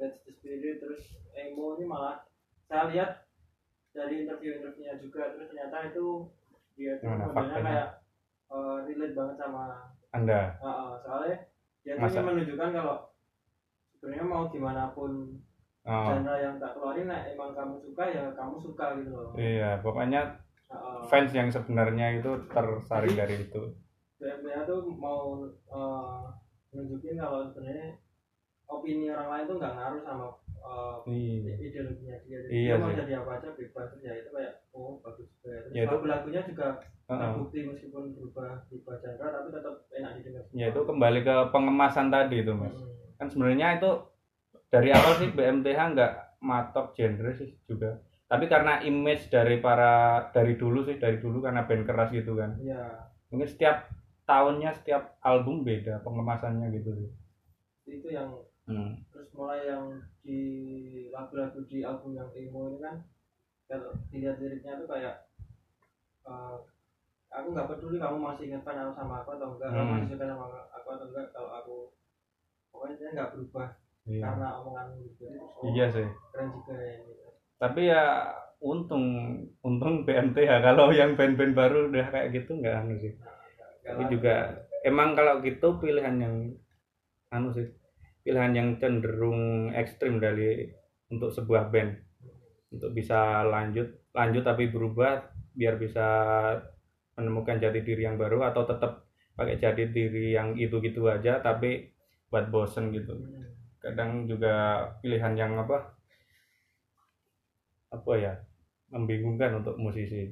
The 0.00 0.30
Spirit 0.32 0.80
terus 0.80 1.12
emo 1.36 1.76
ini 1.76 1.84
malah 1.84 2.24
saya 2.64 2.88
lihat 2.88 3.10
dari 3.92 4.24
interview-interviewnya 4.24 4.96
juga 5.02 5.34
terus 5.36 5.52
ternyata 5.52 5.92
itu 5.92 6.24
dia 6.78 6.96
tuh 7.02 7.12
faktanya? 7.36 7.60
kayak 7.60 7.88
uh, 8.48 8.76
relate 8.88 9.12
banget 9.12 9.36
sama 9.36 9.92
Anda. 10.16 10.56
uh, 10.58 10.66
uh, 10.66 10.90
soalnya 11.04 11.36
dia 11.84 12.00
tuh 12.00 12.08
ingin 12.08 12.24
menunjukkan 12.24 12.70
kalau 12.72 12.96
sebenarnya 13.94 14.24
mau 14.26 14.44
gimana 14.48 14.90
pun 14.96 15.38
Oh, 15.80 16.12
genre 16.12 16.36
yang 16.36 16.60
tak 16.60 16.76
keluarin 16.76 17.08
nah 17.08 17.24
emang 17.24 17.56
kamu 17.56 17.80
suka 17.80 18.04
ya 18.04 18.28
kamu 18.36 18.60
suka 18.60 19.00
gitu 19.00 19.16
loh 19.16 19.32
iya, 19.40 19.80
pokoknya 19.80 20.36
Uh, 20.70 21.02
uh, 21.02 21.02
fans 21.10 21.34
yang 21.34 21.50
sebenarnya 21.50 22.22
itu 22.22 22.30
tersaring 22.46 23.18
dari 23.18 23.42
itu. 23.42 23.74
BMPA 24.22 24.62
tuh 24.70 24.86
mau 24.86 25.42
uh, 25.66 26.30
nunjukin 26.70 27.18
kalau 27.18 27.50
sebenarnya 27.50 27.98
opini 28.70 29.06
orang 29.08 29.28
lain 29.28 29.44
tuh 29.44 29.56
nggak 29.58 29.74
ngaruh 29.74 30.00
sama 30.00 30.26
uh, 30.60 30.96
Iya. 31.04 31.54
ideologinya 31.58 32.16
dia 32.22 32.38
jadi 32.38 32.46
Iya 32.48 32.70
dia 32.70 32.74
mau 32.76 32.88
sih. 32.88 32.96
jadi 32.96 33.12
apa 33.18 33.30
aja 33.34 33.48
bebas 33.52 33.88
ya 33.98 34.12
itu 34.14 34.28
kayak 34.30 34.52
oh 34.70 35.00
bagus 35.00 35.26
juga 35.28 35.48
ya. 35.48 35.60
Terus 35.60 35.72
Ya, 35.72 35.82
itu- 35.82 35.90
lagu-lagunya 35.92 36.40
juga 36.44 36.66
Heeh. 37.04 37.18
terbukti 37.20 37.58
meskipun 37.64 38.02
berubah 38.12 38.50
berubah 38.64 38.94
genre 38.96 39.26
tapi 39.28 39.48
tetap 39.50 39.74
enak 39.90 40.10
didengar 40.16 40.42
Ya 40.52 40.66
itu 40.68 40.80
kembali 40.80 41.20
ke 41.20 41.34
pengemasan 41.50 42.06
tadi 42.08 42.36
itu, 42.38 42.52
Mas. 42.52 42.70
Hmm. 42.70 42.86
Kan 43.16 43.26
sebenarnya 43.28 43.68
itu 43.76 43.90
dari 44.68 44.88
awal 44.90 45.12
sih 45.16 45.28
BMTH 45.28 45.80
nggak 45.90 46.12
matok 46.40 46.94
genre 46.94 47.30
sih 47.32 47.50
juga. 47.64 47.98
tapi 48.24 48.46
karena 48.46 48.78
image 48.80 49.26
dari 49.26 49.58
para 49.58 49.90
dari 50.30 50.54
dulu 50.54 50.86
sih 50.86 50.96
dari 50.96 51.18
dulu 51.18 51.42
karena 51.42 51.66
band 51.66 51.82
keras 51.82 52.14
gitu 52.14 52.38
kan 52.38 52.54
ya 52.62 52.78
mungkin 53.26 53.44
setiap 53.44 53.90
tahunnya 54.22 54.70
setiap 54.72 55.18
album 55.20 55.60
beda 55.60 55.98
pengemasannya 56.00 56.70
gitu 56.70 56.94
sih 56.94 57.10
itu 57.90 58.06
yang 58.08 58.30
hmm. 58.70 58.92
terus 59.10 59.28
mulai 59.34 59.66
yang 59.66 59.98
di 60.22 60.40
lagu-lagu 61.10 61.60
di 61.66 61.82
album 61.82 62.14
yang 62.14 62.30
emo 62.32 62.70
ini 62.70 62.78
kan 62.78 62.96
kalau 63.66 63.94
dilihat 64.14 64.38
liriknya 64.38 64.78
tuh 64.78 64.88
kayak 64.88 65.26
eh, 66.26 66.56
aku 67.30 67.46
nggak 67.54 67.68
peduli 67.70 67.96
kamu 68.02 68.18
masih 68.18 68.44
ingat 68.50 68.62
fan 68.66 68.90
sama 68.94 69.22
aku 69.22 69.30
atau 69.38 69.54
enggak 69.54 69.70
kamu 69.70 69.82
Hmm. 69.86 69.92
masih 69.98 70.08
suka 70.14 70.24
sama 70.26 70.44
aku 70.74 70.88
atau 70.90 71.06
enggak 71.10 71.26
kalau 71.30 71.50
aku 71.54 71.76
pokoknya 72.70 72.94
dia 72.98 73.10
nggak 73.14 73.30
berubah 73.34 73.68
iya. 74.06 74.22
karena 74.26 74.48
omongan 74.62 74.86
gitu 75.02 75.22
oh, 75.38 75.70
iya 75.70 75.86
sih 75.90 76.06
keren 76.34 76.48
juga 76.54 76.74
ya 76.74 76.90
ini 76.98 77.14
tapi 77.60 77.80
ya 77.86 78.04
untung 78.60 79.04
untung 79.62 79.94
BMTH 80.02 80.50
kalau 80.66 80.90
yang 80.90 81.14
band-band 81.14 81.54
baru 81.54 81.90
udah 81.90 82.06
kayak 82.10 82.34
gitu 82.34 82.58
nggak 82.58 82.76
anu 82.86 82.94
sih 82.98 83.14
Nggak 83.14 83.86
tapi 83.86 84.02
juga 84.12 84.34
emang 84.84 85.14
kalau 85.14 85.40
gitu 85.40 85.68
pilihan 85.78 86.16
yang 86.18 86.34
anu 87.30 87.48
sih 87.54 87.70
pilihan 88.20 88.52
yang 88.52 88.68
cenderung 88.76 89.72
ekstrim 89.72 90.20
dari 90.20 90.68
untuk 91.10 91.32
sebuah 91.32 91.72
band. 91.72 91.96
Untuk 92.70 92.94
bisa 92.94 93.42
lanjut 93.42 93.90
lanjut 94.14 94.42
tapi 94.46 94.70
berubah 94.70 95.26
biar 95.54 95.74
bisa 95.78 96.06
menemukan 97.18 97.58
jati 97.58 97.82
diri 97.82 98.06
yang 98.06 98.16
baru 98.16 98.46
atau 98.46 98.62
tetap 98.62 99.10
pakai 99.34 99.58
jati 99.58 99.90
diri 99.90 100.36
yang 100.36 100.54
itu 100.54 100.78
gitu 100.78 101.10
aja 101.10 101.42
tapi 101.42 101.90
buat 102.30 102.48
bosen 102.48 102.94
gitu. 102.94 103.18
Kadang 103.82 104.28
juga 104.30 104.86
pilihan 105.02 105.34
yang 105.34 105.52
apa 105.58 105.98
apa 107.90 108.12
ya 108.14 108.32
membingungkan 108.94 109.64
untuk 109.64 109.74
musisi. 109.80 110.30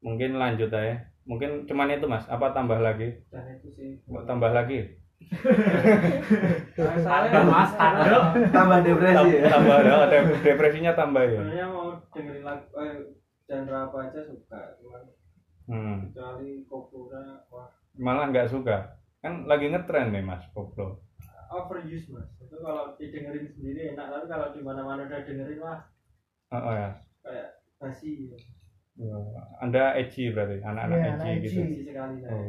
Mungkin 0.00 0.36
lanjut 0.40 0.72
aja. 0.72 1.12
Mungkin 1.24 1.64
cuman 1.64 1.96
itu 1.96 2.04
mas. 2.08 2.28
Apa 2.28 2.52
tambah 2.52 2.76
lagi? 2.76 3.24
Dan 3.32 3.56
itu 3.56 3.68
sih. 3.72 3.90
Mau 4.08 4.24
tambah 4.28 4.52
lagi 4.52 5.03
Ada 7.04 7.40
mas, 7.46 7.72
ada. 7.76 8.34
tambah 8.50 8.78
depresi 8.82 9.28
ya? 9.38 9.50
Tambah 9.52 9.76
ada 9.84 9.94
dep- 10.10 10.42
depresinya 10.42 10.92
tambah 10.92 11.22
ya? 11.22 11.40
Sebenarnya 11.40 11.66
mau 11.70 11.88
dengerin 12.12 12.44
lagu 12.44 12.64
eh, 12.80 12.96
genre 13.44 13.76
apa 13.88 13.96
aja 14.08 14.20
suka 14.24 14.60
cuman 14.80 15.02
hmm. 15.70 15.96
kecuali 16.10 16.50
kopura 16.66 17.44
wah. 17.52 17.68
Malah 17.94 18.32
nggak 18.32 18.50
suka? 18.50 18.98
Kan 19.22 19.48
lagi 19.48 19.70
ngetren 19.70 20.12
nih 20.12 20.24
mas 20.24 20.44
koplo 20.52 21.04
overuse 21.54 22.10
mas. 22.10 22.28
Itu 22.42 22.56
kalau 22.58 22.98
didengerin 22.98 23.46
sendiri 23.54 23.94
enak 23.94 24.06
tapi 24.10 24.26
kalau 24.26 24.48
di 24.50 24.60
mana 24.60 24.82
mana 24.82 25.06
udah 25.06 25.20
dengerin 25.22 25.58
wah. 25.62 25.80
Oh, 26.50 26.58
oh 26.58 26.74
ya. 26.74 26.90
Kayak 27.22 27.48
basi 27.78 28.30
ya. 28.30 28.38
Ya, 28.94 29.18
anda 29.58 29.98
edgy 29.98 30.30
berarti 30.30 30.62
anak-anak 30.62 30.98
Iya, 31.02 31.08
edgy 31.10 31.18
anak 31.18 31.42
gitu. 31.42 31.60
basi 31.62 31.82
sekali 31.82 32.16
oh. 32.30 32.46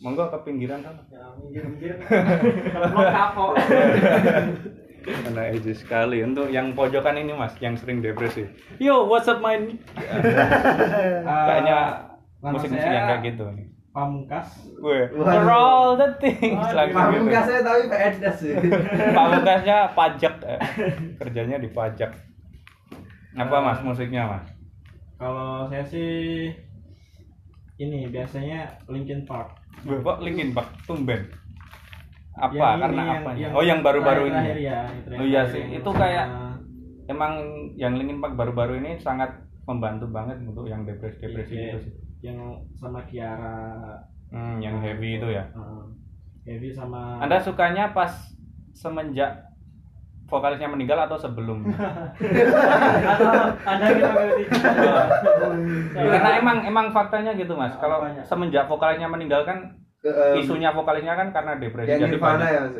Monggo 0.00 0.32
ke 0.32 0.38
pinggiran 0.48 0.80
kan 0.80 0.96
ya 1.12 1.28
minggir 1.36 1.94
Kalau 2.72 3.04
kapok. 3.12 3.52
anak 5.00 5.56
edgy 5.56 5.72
sekali. 5.72 6.20
Untuk 6.24 6.52
yang 6.52 6.72
pojokan 6.76 7.16
ini 7.20 7.32
mas 7.32 7.56
yang 7.60 7.76
sering 7.76 8.04
depresi 8.04 8.48
yo 8.80 9.08
what's 9.08 9.28
up 9.28 9.40
man? 9.40 9.76
Kayaknya 11.48 11.78
nama 12.40 12.56
musik-musik 12.56 12.80
saya 12.80 12.96
yang 12.96 13.06
kayak 13.08 13.22
gitu 13.32 13.44
nih. 13.52 13.66
Pamungkas. 13.90 14.48
Gue 14.78 15.10
for 15.12 15.50
all 15.50 15.98
the 15.98 16.08
things 16.22 16.56
Waduh, 16.56 16.76
lagu 16.76 16.92
gitu. 16.92 17.00
Pamungkas 17.00 17.44
saya 17.44 17.60
tapi 17.60 17.82
PNS 17.90 18.36
sih. 18.40 18.54
Pamungkasnya 19.12 19.78
pajak 19.92 20.34
eh. 20.46 20.60
kerjanya 21.20 21.56
di 21.60 21.68
pajak. 21.68 22.10
Apa 23.36 23.56
mas 23.60 23.80
musiknya 23.84 24.24
mas? 24.26 24.46
Kalau 25.20 25.68
saya 25.68 25.84
sih 25.84 26.48
ini 27.80 28.08
biasanya 28.08 28.80
Linkin 28.88 29.28
Park. 29.28 29.59
Kok 29.80 30.18
Linkin 30.20 30.50
Park 30.50 30.68
tumben. 30.84 31.22
Apa? 32.32 32.54
Yang 32.54 32.80
karena 32.80 33.02
apa 33.10 33.30
yang 33.34 33.50
oh 33.52 33.62
yang 33.62 33.80
baru-baru 33.80 34.22
ini 34.28 34.64
ya, 34.64 34.88
terakhir 35.02 35.20
Oh 35.20 35.26
iya 35.26 35.42
sih, 35.44 35.62
itu 35.72 35.90
kayak 35.90 36.26
emang 37.06 37.32
yang 37.74 37.92
Linkin 37.94 38.18
Park 38.18 38.34
baru-baru 38.34 38.78
ini 38.78 38.96
sangat 38.96 39.28
membantu 39.64 40.08
banget 40.08 40.40
untuk 40.40 40.64
yang 40.64 40.82
depresi-depresi 40.82 41.52
Iya. 41.52 41.64
gitu 41.66 41.78
sih. 41.84 41.92
Yang 42.22 42.38
sama 42.74 43.02
Kiara. 43.04 43.98
Hmm, 44.30 44.62
yang 44.62 44.78
heavy 44.78 45.18
itu 45.18 45.26
ya. 45.26 45.42
uh, 45.52 45.82
Heavy 46.40 46.70
sama 46.70 47.18
Anda 47.18 47.36
sukanya 47.36 47.90
pas 47.90 48.14
semenjak 48.72 49.49
vokalisnya 50.30 50.70
meninggal 50.70 50.98
atau 51.04 51.18
sebelum 51.18 51.66
atau 51.66 53.32
anda 53.66 53.84
kita 53.90 54.08
berarti 54.14 54.44
karena 55.98 56.30
emang 56.38 56.58
emang 56.64 56.86
faktanya 56.94 57.34
gitu 57.34 57.58
mas. 57.58 57.74
Kalau 57.82 57.98
Apanya? 58.00 58.22
semenjak 58.22 58.70
vokalisnya 58.70 59.10
meninggal 59.10 59.42
kan 59.42 59.74
isunya 60.38 60.70
vokalisnya 60.70 61.18
kan 61.18 61.34
karena 61.34 61.58
depresi 61.58 61.90
kayak 61.90 62.00
jadi 62.06 62.14
Nirvana 62.14 62.38
banyak. 62.38 62.54
ya 62.54 62.60
mas? 62.62 62.74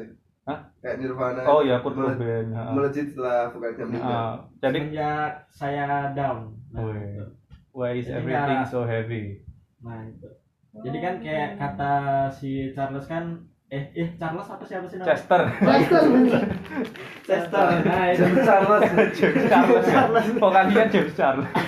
Hah? 0.47 0.59
kayak 0.81 0.97
Nirvana. 1.03 1.41
Oh 1.45 1.61
ya 1.61 1.77
Kurt 1.83 1.99
Cobain 1.99 2.47
melejit 2.73 3.07
setelah 3.13 3.51
vokalisnya 3.51 3.87
meninggal. 3.91 4.15
Ah, 4.15 4.35
jadi 4.63 4.79
semenjak 4.79 5.13
saya 5.51 5.87
down. 6.15 6.55
Nah, 6.71 6.87
why 7.75 7.99
is 7.99 8.07
Jadi 8.07 8.23
everything 8.23 8.63
so 8.71 8.87
heavy? 8.87 9.43
Nah 9.83 10.07
itu 10.07 10.31
jadi 10.71 10.99
kan 11.03 11.15
kayak 11.19 11.51
kata 11.59 11.95
si 12.31 12.71
Charles 12.71 13.11
kan 13.11 13.43
eh 13.71 13.85
eh 13.95 14.09
Charles 14.19 14.51
apa 14.51 14.65
siapa 14.67 14.87
sih 14.91 14.99
namanya? 14.99 15.15
Chester. 15.15 15.43
Chester 17.23 17.67
nah 17.87 18.05
itu. 18.11 18.25
Charles. 18.43 18.83
James 19.15 19.45
Charles. 19.47 19.87
Vokalisnya 20.43 20.87
James 20.91 21.15
Charles. 21.15 21.49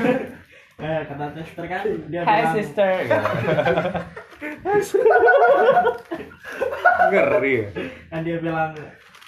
Eh 0.83 1.01
kata 1.07 1.31
Chester 1.39 1.65
kan? 1.71 1.87
Dia 2.11 2.27
Hi 2.27 2.43
bilang 2.43 2.55
sister. 2.59 2.91
Ngeri. 7.13 7.57
Kan 8.11 8.21
dia 8.27 8.43
bilang 8.43 8.75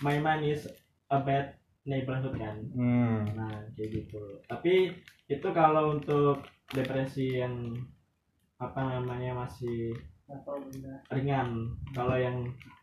my 0.02 0.18
man 0.18 0.42
is 0.42 0.66
a 1.14 1.22
bad 1.22 1.54
neighborhood 1.86 2.34
kan? 2.34 2.58
Hmm. 2.74 3.22
nah 3.38 3.54
kayak 3.78 4.02
gitu. 4.02 4.42
Tapi 4.50 4.98
itu 5.30 5.48
kalau 5.54 5.94
untuk 5.94 6.42
depresi 6.74 7.38
yang 7.38 7.70
apa 8.58 8.98
namanya 8.98 9.46
masih 9.46 9.94
ringan. 11.10 11.48
Kalau 11.90 12.16
yang 12.16 12.36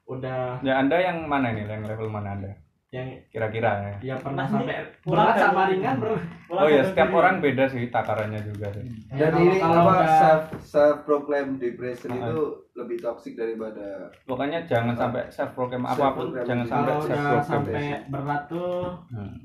udah 0.05 0.60
ya 0.60 0.74
anda 0.77 0.98
yang 0.98 1.24
mana 1.24 1.51
nih 1.51 1.63
yang 1.63 1.83
level 1.83 2.07
mana 2.07 2.36
anda? 2.36 2.51
Yang 2.91 3.24
kira-kira 3.29 3.71
ya. 3.79 3.93
Ya 4.03 4.15
pernah 4.17 4.43
Mas, 4.43 4.51
sampai 4.53 4.83
pulang 5.00 5.31
sama 5.31 5.62
ringan 5.65 5.95
bro. 5.95 6.15
Oh 6.51 6.67
ya 6.67 6.83
setiap 6.83 7.07
orang 7.10 7.39
beda 7.39 7.63
sih 7.65 7.88
takarannya 7.88 8.43
juga 8.43 8.67
sih. 8.74 8.83
Dan 9.10 9.31
Ya, 9.31 9.39
ini 9.39 9.55
kalau- 9.57 9.79
apa 9.81 9.93
udah- 9.95 10.19
self 10.19 10.43
self 10.62 10.98
proclaim 11.01 11.55
depression 11.55 12.12
Ah. 12.12 12.27
itu 12.27 12.39
lebih 12.74 12.98
toksik 13.00 13.33
daripada 13.33 14.12
pokoknya 14.21 14.63
jangan 14.65 14.91
sampai 14.93 15.24
self 15.29 15.51
proclaim 15.53 15.83
apa 15.83 15.95
pun 15.95 16.03
Self-proclaim. 16.29 16.45
jangan 16.45 16.65
sampai 16.67 16.83
kalau 16.89 17.03
self 17.03 17.19
proclaim 17.24 17.48
sampai 17.48 17.83
berat 18.07 18.41
tuh 18.48 18.83
Hmm. 19.07 19.36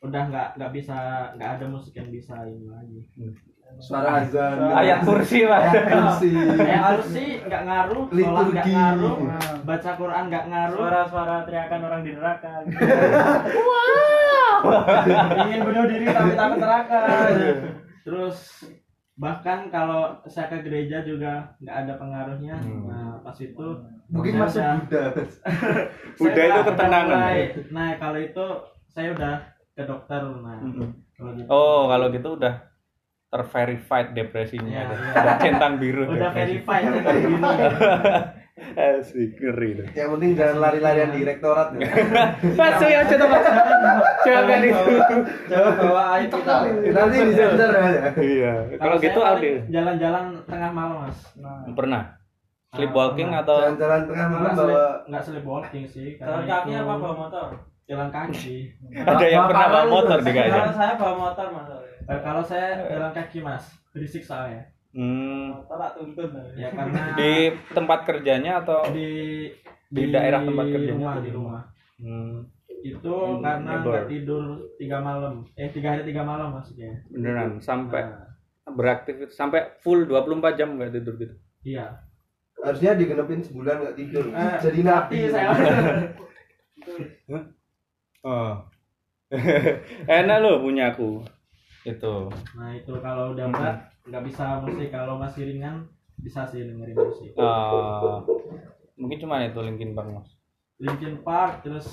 udah 0.00 0.22
nggak 0.24 0.48
nggak 0.54 0.72
bisa 0.72 0.96
nggak 1.34 1.50
ada 1.52 1.66
musik 1.66 1.90
yang 1.92 2.06
bisa 2.08 2.34
ini 2.44 2.66
lagi 2.68 3.00
suara 3.78 4.24
azan. 4.24 4.56
ayat 4.72 5.04
kursi 5.04 5.44
mas 5.44 5.68
ayat 5.68 5.84
kursi. 5.86 6.32
kayak 6.34 6.82
kursi 6.96 7.24
nggak 7.44 7.62
ngaruh 7.62 8.04
sholat 8.08 8.46
nggak 8.48 8.66
ngaruh 8.66 9.14
baca 9.62 9.90
Quran 9.94 10.24
nggak 10.26 10.44
ngaruh. 10.48 10.80
Suara-suara 10.80 11.36
teriakan 11.44 11.80
orang 11.84 12.00
di 12.00 12.16
neraka. 12.16 12.64
Ingin 15.46 15.60
bunuh 15.62 15.84
diri 15.86 16.06
tapi 16.08 16.32
takut 16.34 16.58
neraka. 16.58 16.98
Terus 18.02 18.36
bahkan 19.18 19.66
kalau 19.68 20.14
saya 20.26 20.46
ke 20.48 20.58
gereja 20.62 21.02
juga 21.02 21.54
nggak 21.58 21.76
ada 21.86 21.92
pengaruhnya. 21.98 22.56
Hmm. 22.58 22.86
nah 22.86 23.10
pas 23.20 23.34
itu 23.36 23.66
mungkin 24.08 24.32
masuk 24.38 24.62
udah- 24.62 24.78
Buddha. 24.78 25.04
Saya 26.18 26.18
Buddha 26.18 26.38
udah- 26.38 26.48
itu 26.48 26.60
ketenangan, 26.64 27.18
ya? 27.18 27.46
nah 27.68 27.88
kalau 27.98 28.18
itu 28.18 28.46
saya 28.88 29.08
udah 29.12 29.34
ke 29.74 29.82
dokter 29.84 30.20
nah 30.42 30.58
kalau 31.14 31.30
gitu. 31.34 31.48
Oh 31.50 31.86
kalau 31.86 32.06
gitu 32.10 32.28
udah 32.34 32.54
terverified 33.28 34.16
depresinya 34.16 34.72
Iya, 34.72 34.82
ada. 34.88 34.94
iya. 34.96 35.12
udah 35.20 35.36
centang 35.36 35.72
biru. 35.76 36.02
Udah 36.08 36.32
depresi. 36.32 36.64
verified 36.64 36.84
ya 36.84 37.00
kayak 37.04 37.20
gini. 37.20 37.40
Asik 38.74 39.38
ngeri 39.38 39.70
yang 39.94 40.18
penting 40.18 40.30
jangan 40.34 40.56
lari-larian 40.58 41.14
di 41.14 41.22
rektorat 41.22 41.78
ya. 41.78 41.86
Mas, 42.58 42.82
ya 42.82 43.06
coba 43.06 43.26
mas 43.30 43.46
jangan 44.26 44.60
itu 44.66 44.82
jangan 45.46 45.72
bawa 45.78 46.04
kita. 46.26 46.54
Nanti 46.90 47.16
di 47.22 47.34
sensor 47.38 47.70
ya. 47.70 47.86
Iya. 48.18 48.52
Kalau 48.82 48.96
gitu 48.98 49.20
Aldi. 49.22 49.52
jalan-jalan 49.70 50.24
tengah 50.50 50.70
malam 50.74 51.06
mas. 51.06 51.18
Pernah? 51.70 52.02
Sleepwalking 52.74 53.30
pernah. 53.30 53.46
atau 53.46 53.56
jalan-jalan 53.62 54.00
tengah 54.10 54.26
malam 54.26 54.42
nggak 54.42 54.56
bawa 54.58 54.86
nggak 55.06 55.22
sleepwalking 55.22 55.84
sih 55.86 56.08
jalan 56.18 56.42
karena 56.42 56.58
kaki 56.58 56.70
apa 56.74 56.94
bawa 56.98 57.14
motor? 57.14 57.46
jalan 57.88 58.08
kaki. 58.12 58.56
Ada 59.06 59.26
yang 59.30 59.44
pernah 59.48 59.66
bawa 59.70 59.86
motor 59.86 60.18
di 60.18 60.30
kalau 60.34 60.36
kayaknya 60.36 60.74
saya 60.74 60.92
bawa 60.98 61.14
motor 61.14 61.46
mas 61.54 61.68
Eh, 62.08 62.20
kalau 62.24 62.40
saya 62.40 62.88
jalan 62.88 63.12
kaki 63.12 63.44
mas. 63.44 63.68
Berisik 63.92 64.24
soalnya. 64.24 64.64
Hmm, 64.96 65.52
motor 65.52 65.76
tak 65.76 65.92
tuntun. 66.00 66.32
Ya 66.56 66.72
karena 66.72 67.12
di 67.20 67.52
tempat 67.76 68.08
kerjanya 68.08 68.64
atau 68.64 68.80
di 68.88 69.44
di 69.92 70.02
daerah 70.08 70.40
tempat 70.40 70.66
kerjanya? 70.72 70.96
rumah 70.96 71.12
atau 71.12 71.20
di 71.20 71.28
di 71.28 71.32
rumah. 71.36 71.62
Hmm. 72.00 72.36
itu 72.78 73.10
Hmm, 73.10 73.42
karena 73.42 73.72
nggak 73.84 74.06
tidur 74.08 74.42
tiga 74.80 75.02
malam. 75.04 75.44
Eh 75.58 75.68
tiga 75.68 75.92
hari 75.92 76.08
tiga 76.08 76.24
malam 76.24 76.56
maksudnya. 76.56 77.04
Beneran 77.12 77.60
sampai 77.60 78.06
Nah, 78.68 78.72
beraktivitas 78.72 79.32
sampai 79.32 79.76
full 79.80 80.04
24 80.04 80.56
jam 80.56 80.76
nggak 80.76 80.92
tidur 80.96 81.16
gitu? 81.20 81.34
Iya. 81.64 82.04
Harusnya 82.60 82.96
digenepin 82.96 83.40
sebulan 83.44 83.76
nggak 83.84 83.96
tidur. 83.96 84.24
Eh, 84.32 84.54
jadi 84.64 84.78
nabi 84.84 85.16
Tapi 85.16 85.32
saya 85.32 85.48
oh. 88.24 88.54
Enak 90.20 90.38
loh 90.40 90.56
punya 90.64 90.96
aku 90.96 91.20
itu. 91.86 92.14
Nah 92.58 92.70
itu 92.74 92.92
kalau 92.98 93.34
udah 93.36 93.46
berat 93.52 93.78
nggak 94.08 94.22
bisa 94.26 94.62
musik. 94.64 94.88
Kalau 94.90 95.20
masih 95.20 95.46
ringan 95.46 95.86
bisa 96.18 96.42
sih 96.48 96.66
dengerin 96.66 96.96
musik. 96.96 97.30
Eh, 97.34 98.14
mungkin 98.98 99.18
cuma 99.22 99.44
itu 99.46 99.60
Linkin 99.62 99.94
Park 99.94 100.08
mas. 100.10 100.30
Linkin 100.78 101.22
Park 101.22 101.62
terus 101.62 101.86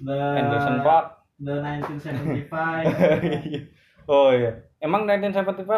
the 0.00 0.16
Anderson 0.16 0.80
Park. 0.80 1.06
The 1.36 1.60
1975 1.60 2.48
oh 4.12 4.32
iya. 4.32 4.64
Emang 4.80 5.04
1975 5.04 5.68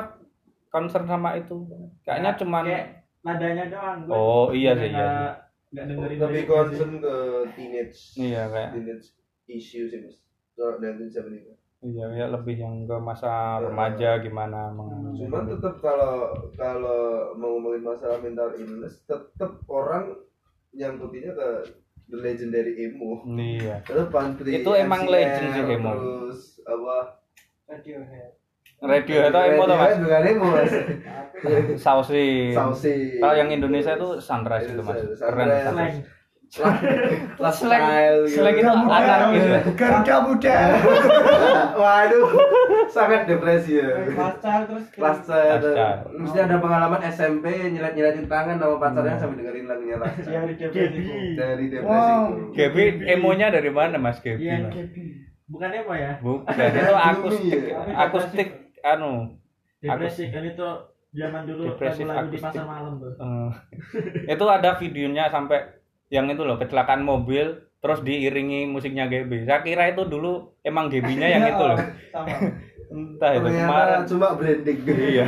konser 0.71 1.03
sama 1.03 1.35
itu? 1.35 1.67
Kayaknya 2.07 2.31
Nggak, 2.31 2.39
cuman 2.39 2.63
kayak 2.63 2.87
nadanya 3.27 3.65
doang 3.67 4.07
gua 4.07 4.15
oh 4.15 4.47
iya 4.55 4.79
sih 4.79 4.95
iya 4.95 5.35
nggak 5.69 5.85
dengerin 5.91 6.19
lebih 6.23 6.43
sih. 6.43 6.49
concern 6.49 6.93
ke 7.03 7.15
teenage 7.53 7.99
iya 8.17 8.43
kayak 8.49 8.71
teenage 8.73 9.07
issue 9.51 9.91
sih 9.91 9.99
mas. 10.07 10.17
Kalau 10.55 10.79
1975 10.79 11.59
iya 11.79 12.07
ya 12.11 12.27
lebih 12.27 12.59
yang 12.59 12.83
ke 12.85 12.97
masa 12.99 13.63
remaja 13.63 14.19
gimana 14.19 14.67
meng- 14.69 15.15
cuman 15.15 15.47
tetap 15.47 15.79
kalau 15.79 16.27
kalau 16.53 17.31
mau 17.35 17.55
ngomongin 17.55 17.87
masalah 17.87 18.19
mental 18.19 18.51
illness 18.53 18.99
tetap 19.05 19.63
orang 19.67 20.11
nyangkutinnya 20.71 21.33
ke 21.33 21.49
the 22.09 22.17
legendary 22.17 22.73
emo. 22.81 23.21
Iya. 23.29 23.85
Terus 23.85 24.09
Pantri 24.09 24.59
Itu 24.59 24.73
emang 24.73 25.05
MCR, 25.05 25.13
legend 25.13 25.49
sih 25.51 25.63
emo. 25.71 25.93
terus 25.93 26.41
apa? 26.65 26.97
Radiohead. 27.69 28.33
Radio 28.81 29.19
itu 29.29 29.39
emo 29.45 29.63
tuh 29.63 29.77
mas? 29.77 29.89
Radiohead 29.93 30.03
bukan 30.03 30.23
emo 30.27 30.47
mas. 30.51 30.73
Sausi 31.85 32.51
Sausi 32.51 33.21
kalau 33.21 33.35
yang 33.37 33.53
Indonesia 33.53 33.93
itu 33.93 34.19
sunrise 34.19 34.67
itu 34.67 34.83
mas. 34.83 34.99
Keren 35.15 35.47
Sunrise. 35.63 36.01
Slang- 36.49 36.81
gitu. 36.81 37.45
slang. 37.53 37.83
Itu 39.37 39.49
ya. 39.53 39.61
Garuda 39.77 40.15
muda. 40.25 40.57
Waduh 41.79 42.27
sangat 42.91 43.25
depresi 43.25 43.79
ya. 43.79 43.89
Pacar 44.11 44.67
terus 44.67 44.85
Child. 44.91 46.11
mesti 46.13 46.39
ada 46.41 46.57
pengalaman 46.57 47.01
SMP 47.05 47.45
nyilat-nyilatin 47.69 48.27
tangan 48.27 48.57
sama 48.57 48.77
pacarnya 48.77 49.15
sambil 49.15 49.37
dengerin 49.41 49.65
lagunya 49.65 49.97
yang 50.27 50.45
di 50.45 50.55
depresi 50.57 51.01
dari 51.33 51.65
depresi 51.69 51.87
Wow. 51.87 52.53
Emonya 53.07 53.49
dari 53.49 53.71
mana 53.71 53.97
mas 53.97 54.19
Gaby 54.19 54.41
Iya, 54.41 54.67
mas? 54.67 54.75
bukan 55.47 55.71
emo 55.71 55.95
ya? 55.95 56.13
Bukan. 56.19 56.53
Itu 56.53 56.93
akustik 56.93 57.61
akustik 57.89 58.49
anu. 58.81 59.39
Depresi 59.79 60.29
kan 60.29 60.43
itu 60.43 60.69
zaman 61.11 61.43
dulu 61.45 61.73
lagu-lagu 61.73 62.29
di 62.29 62.37
pasar 62.37 62.65
malam 62.65 62.99
tuh 62.99 63.15
Eh, 63.17 63.51
itu 64.29 64.45
ada 64.45 64.77
videonya 64.77 65.29
sampai 65.29 65.57
yang 66.09 66.25
itu 66.27 66.41
loh 66.41 66.57
kecelakaan 66.57 67.01
mobil 67.01 67.68
terus 67.79 68.01
diiringi 68.01 68.65
musiknya 68.65 69.07
GB. 69.07 69.45
Saya 69.45 69.61
kira 69.61 69.89
itu 69.89 70.03
dulu 70.03 70.33
emang 70.61 70.87
GB-nya 70.87 71.29
yang 71.29 71.45
itu 71.47 71.65
loh. 71.65 71.79
sama 72.13 72.35
Entah 72.89 73.31
itu 73.31 73.45
ternyata 73.45 73.65
kemarin. 73.65 74.01
cuma 74.05 74.29
branding 74.33 74.79
Iya. 75.13 75.27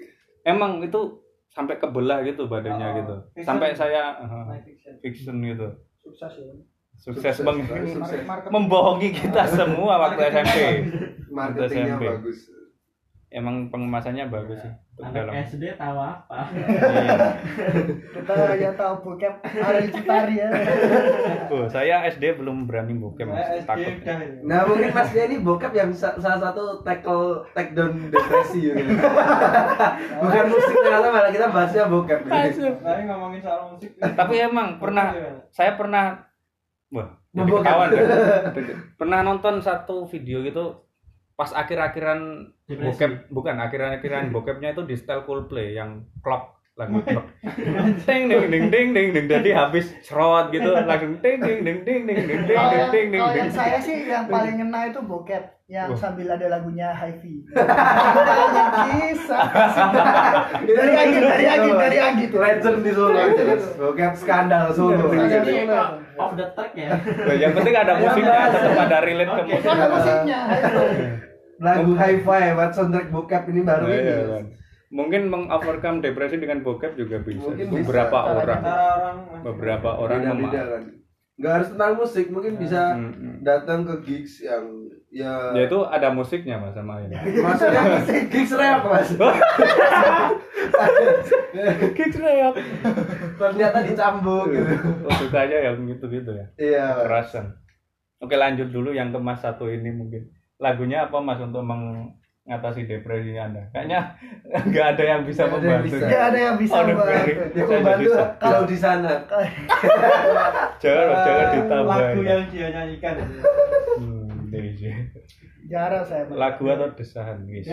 Emang 0.52 0.80
itu 0.80 1.00
sampai 1.48 1.76
kebelah 1.76 2.20
gitu 2.22 2.44
badannya 2.44 2.86
Oh, 2.86 2.94
gitu. 2.94 3.14
fiction. 3.32 3.44
Sampai 3.44 3.68
saya 3.72 4.16
Live 4.20 4.64
fiction 4.64 4.92
fiction 5.00 5.34
gitu. 5.42 5.66
sukses 5.94 6.32
ya 6.34 6.52
Sukses, 6.94 7.30
Sukses, 7.32 7.36
bang. 7.40 7.58
sukses. 7.88 8.20
Membohongi 8.48 9.08
kita 9.12 9.46
semua 9.46 9.94
waktu 10.00 10.18
SMP. 10.26 10.56
marketingnya 11.28 11.94
SMP. 11.94 12.04
bagus 12.08 12.38
Emang 13.28 13.68
pengemasannya 13.68 14.32
bagus 14.32 14.56
sih. 14.64 14.72
anak 14.98 15.14
dalam. 15.14 15.32
SD 15.46 15.78
tahu 15.78 15.94
apa 16.00 16.48
Iya. 16.50 17.18
Kita 18.10 18.32
hanya 18.34 18.70
tahu 18.74 18.94
bokep 19.04 19.34
Ari 19.44 19.94
Cipari 19.94 20.42
ya. 20.42 20.48
Oh, 21.52 21.68
saya 21.68 22.08
SD 22.08 22.40
belum 22.40 22.64
berani 22.66 22.96
bokep. 22.98 23.28
Mas. 23.28 23.62
Takut. 23.62 23.94
ya. 24.02 24.16
nah 24.42 24.64
mungkin 24.64 24.90
mas 24.90 25.12
dia 25.12 25.28
ini 25.28 25.44
bokap 25.44 25.70
yang 25.70 25.92
sa- 25.92 26.16
salah 26.18 26.50
satu 26.50 26.80
tackle 26.82 27.44
take 27.52 27.76
down 27.76 28.10
depresi 28.10 28.74
gitu. 28.74 28.80
bukan 30.24 30.44
musik 30.50 30.74
ternyata 30.74 31.08
malah 31.12 31.30
kita 31.30 31.46
bahasnya 31.52 31.84
bokap 31.86 32.18
gitu. 32.24 32.64
Tadi 32.80 33.00
ngomongin 33.06 33.40
soal 33.44 33.60
musik 33.70 33.90
Tapi 34.00 34.34
emang 34.40 34.80
pernah 34.80 35.12
saya 35.52 35.76
pernah 35.76 36.26
wah 36.88 37.12
ketahuan 37.28 37.88
kan 37.92 38.04
pernah 38.98 39.20
nonton 39.22 39.60
satu 39.60 40.08
video 40.08 40.40
gitu 40.42 40.87
pas 41.38 41.54
akhir-akhiran 41.54 42.50
bokep 42.66 43.30
bukan 43.30 43.62
akhir-akhiran 43.62 44.34
bokepnya 44.34 44.74
itu 44.74 44.82
di 44.82 44.98
style 44.98 45.22
Coldplay 45.22 45.78
yang 45.78 46.02
clock 46.18 46.58
lagu 46.74 46.98
clock 47.02 47.26
ding 48.06 48.26
ding 48.26 48.50
ding 48.50 48.66
ding 48.70 48.88
ding 48.90 49.08
ding 49.14 49.26
jadi 49.30 49.50
habis 49.54 49.90
serot 50.02 50.50
gitu 50.50 50.66
langsung 50.66 51.18
ding 51.22 51.38
ding 51.38 51.62
ding 51.62 51.78
ding 51.86 52.06
ding 52.06 52.18
ding 52.26 52.42
ding 52.42 52.42
ding 52.46 52.58
yang, 52.58 52.90
ding 52.90 53.06
ding 53.10 53.22
kalau 53.22 53.34
ding 53.34 53.42
yang 53.46 53.50
saya 53.50 53.78
sih 53.78 54.06
yang 54.06 54.26
paling 54.26 54.62
ngena 54.62 54.90
itu 54.90 54.98
bokep 55.02 55.58
yang 55.68 55.92
sambil 56.00 56.32
ada 56.32 56.48
lagunya 56.48 56.96
Hi-Fi. 56.96 57.44
Kisah. 58.88 59.40
dari 60.64 60.94
Agit, 60.96 61.22
dari 61.28 61.44
Agit, 61.44 61.74
dari 61.76 61.98
Agit. 62.00 62.30
legend 62.32 62.80
di 62.80 62.92
Solo 62.96 63.20
bokap 63.76 64.14
skandal 64.16 64.72
Solo 64.72 65.12
kok 65.12 65.92
off 66.16 66.32
the 66.40 66.46
track 66.56 66.72
ya 66.72 66.96
Nah, 66.96 67.36
yang 67.36 67.52
penting 67.52 67.74
ada 67.76 68.00
musiknya 68.00 68.48
tetap 68.48 68.80
ada 68.80 68.98
relate 69.04 69.28
ke 69.28 69.60
Kan 69.60 69.76
ada 69.76 69.86
musiknya. 69.92 70.40
Lagu 71.58 71.92
hi-fi 71.92 72.22
buat 72.52 72.70
soundtrack 72.70 73.08
bokap 73.08 73.46
ini 73.46 73.60
baru 73.60 73.84
Iya, 73.84 73.98
ini 73.98 74.24
kan. 74.28 74.44
mungkin 74.88 75.22
mengovercome 75.26 75.98
depresi 75.98 76.36
dengan 76.36 76.60
bokep 76.60 76.94
juga 76.94 77.18
bisa 77.18 77.44
Mungkin 77.44 77.66
bisa. 77.66 77.76
beberapa 77.82 78.18
Caranya 78.18 78.38
orang 78.38 79.16
beberapa 79.42 79.88
orang 79.96 80.18
beda-beda 80.18 80.34
memang 80.34 80.52
kan 80.66 80.82
nggak 81.38 81.52
harus 81.52 81.68
tentang 81.68 81.92
musik 81.94 82.26
mungkin 82.28 82.54
bisa 82.56 82.82
Hmm, 82.92 83.12
hmm. 83.12 83.36
datang 83.40 83.82
ke 83.82 83.94
gigs 84.02 84.40
yang 84.40 84.64
ya 85.08 85.52
ya 85.52 85.62
itu 85.64 85.78
ada 85.82 86.10
musiknya 86.10 86.58
mas 86.58 86.72
sama 86.72 86.98
ini 87.00 87.14
maksudnya 87.44 87.82
gigs 88.26 88.52
rap 88.52 88.82
mas 88.84 89.10
Gigs 91.90 92.18
rap. 92.18 92.54
ternyata 93.36 93.78
dicambuk 93.82 94.46
gitu 94.48 94.74
Oh, 95.00 95.12
sukanya 95.16 95.58
yang 95.62 95.76
gitu-gitu 95.86 96.30
ya. 96.32 96.46
iya 96.56 96.86
Kerasan. 97.00 97.54
Oke 98.18 98.34
lanjut 98.34 98.68
dulu 98.68 98.90
yang 98.90 99.08
ke 99.08 99.18
Mas 99.18 99.38
satu 99.38 99.66
ini 99.66 99.90
mungkin. 99.90 100.26
Lagunya 100.58 100.98
apa 101.02 101.16
Mas 101.18 101.38
untuk 101.38 101.62
mengatasi 101.62 102.84
depresi 102.84 103.34
Anda? 103.34 103.62
Kayaknya 103.70 104.00
nggak 104.68 104.86
ada 104.92 105.04
yang 105.04 105.22
bisa 105.22 105.42
Nggak 105.44 105.54
ada 105.54 105.62
yang 105.62 105.70
membantu. 105.72 105.86
bisa. 105.88 106.04
Gak 106.04 106.24
ada 106.24 106.38
yang 106.38 106.56
bisa 106.56 106.76
membantu. 106.82 108.10
Kalau 108.36 108.62
di 108.64 108.76
sana 108.76 109.12
Jangan, 110.78 111.06
jangan 111.16 111.46
ditambah. 111.52 111.86
lagu 111.88 112.20
yang 112.22 112.42
dia 112.48 112.66
nyanyikan 112.68 113.14
Hmm, 113.98 114.46
DJ. 114.48 114.82
Jarang 115.66 116.00
saya. 116.02 116.22
Lagu 116.28 116.64
atau 116.64 116.88
desahan 116.92 117.42
guys? 117.44 117.66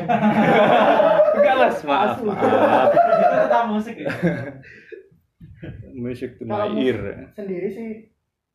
Enggak 1.36 1.56
mas, 1.56 1.80
maaf, 1.82 2.17
maaf. 2.19 2.89
itu 2.91 3.26
tentang 3.39 3.65
musik 3.69 3.95
ya 3.95 4.10
Music 5.95 6.30
to 6.36 6.43
my 6.43 6.67
musik 6.67 6.82
ear. 6.84 7.00
sendiri 7.32 7.67
sih 7.67 7.89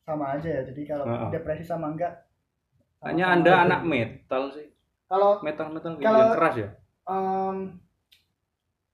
sama 0.00 0.36
aja 0.36 0.48
ya. 0.50 0.62
Jadi 0.62 0.82
kalau 0.84 1.04
Heeh. 1.04 1.30
depresi 1.32 1.62
sama 1.62 1.88
enggak. 1.88 2.12
Hanya 3.00 3.24
sama-sama 3.26 3.36
Anda 3.40 3.52
anak 3.64 3.80
metal 3.84 4.42
sih. 4.52 4.66
Kalau 5.10 5.30
Metal-metal 5.42 5.92
Kalau- 5.98 6.20
yang 6.22 6.36
keras 6.38 6.54
ya? 6.54 6.68
um, 7.10 7.56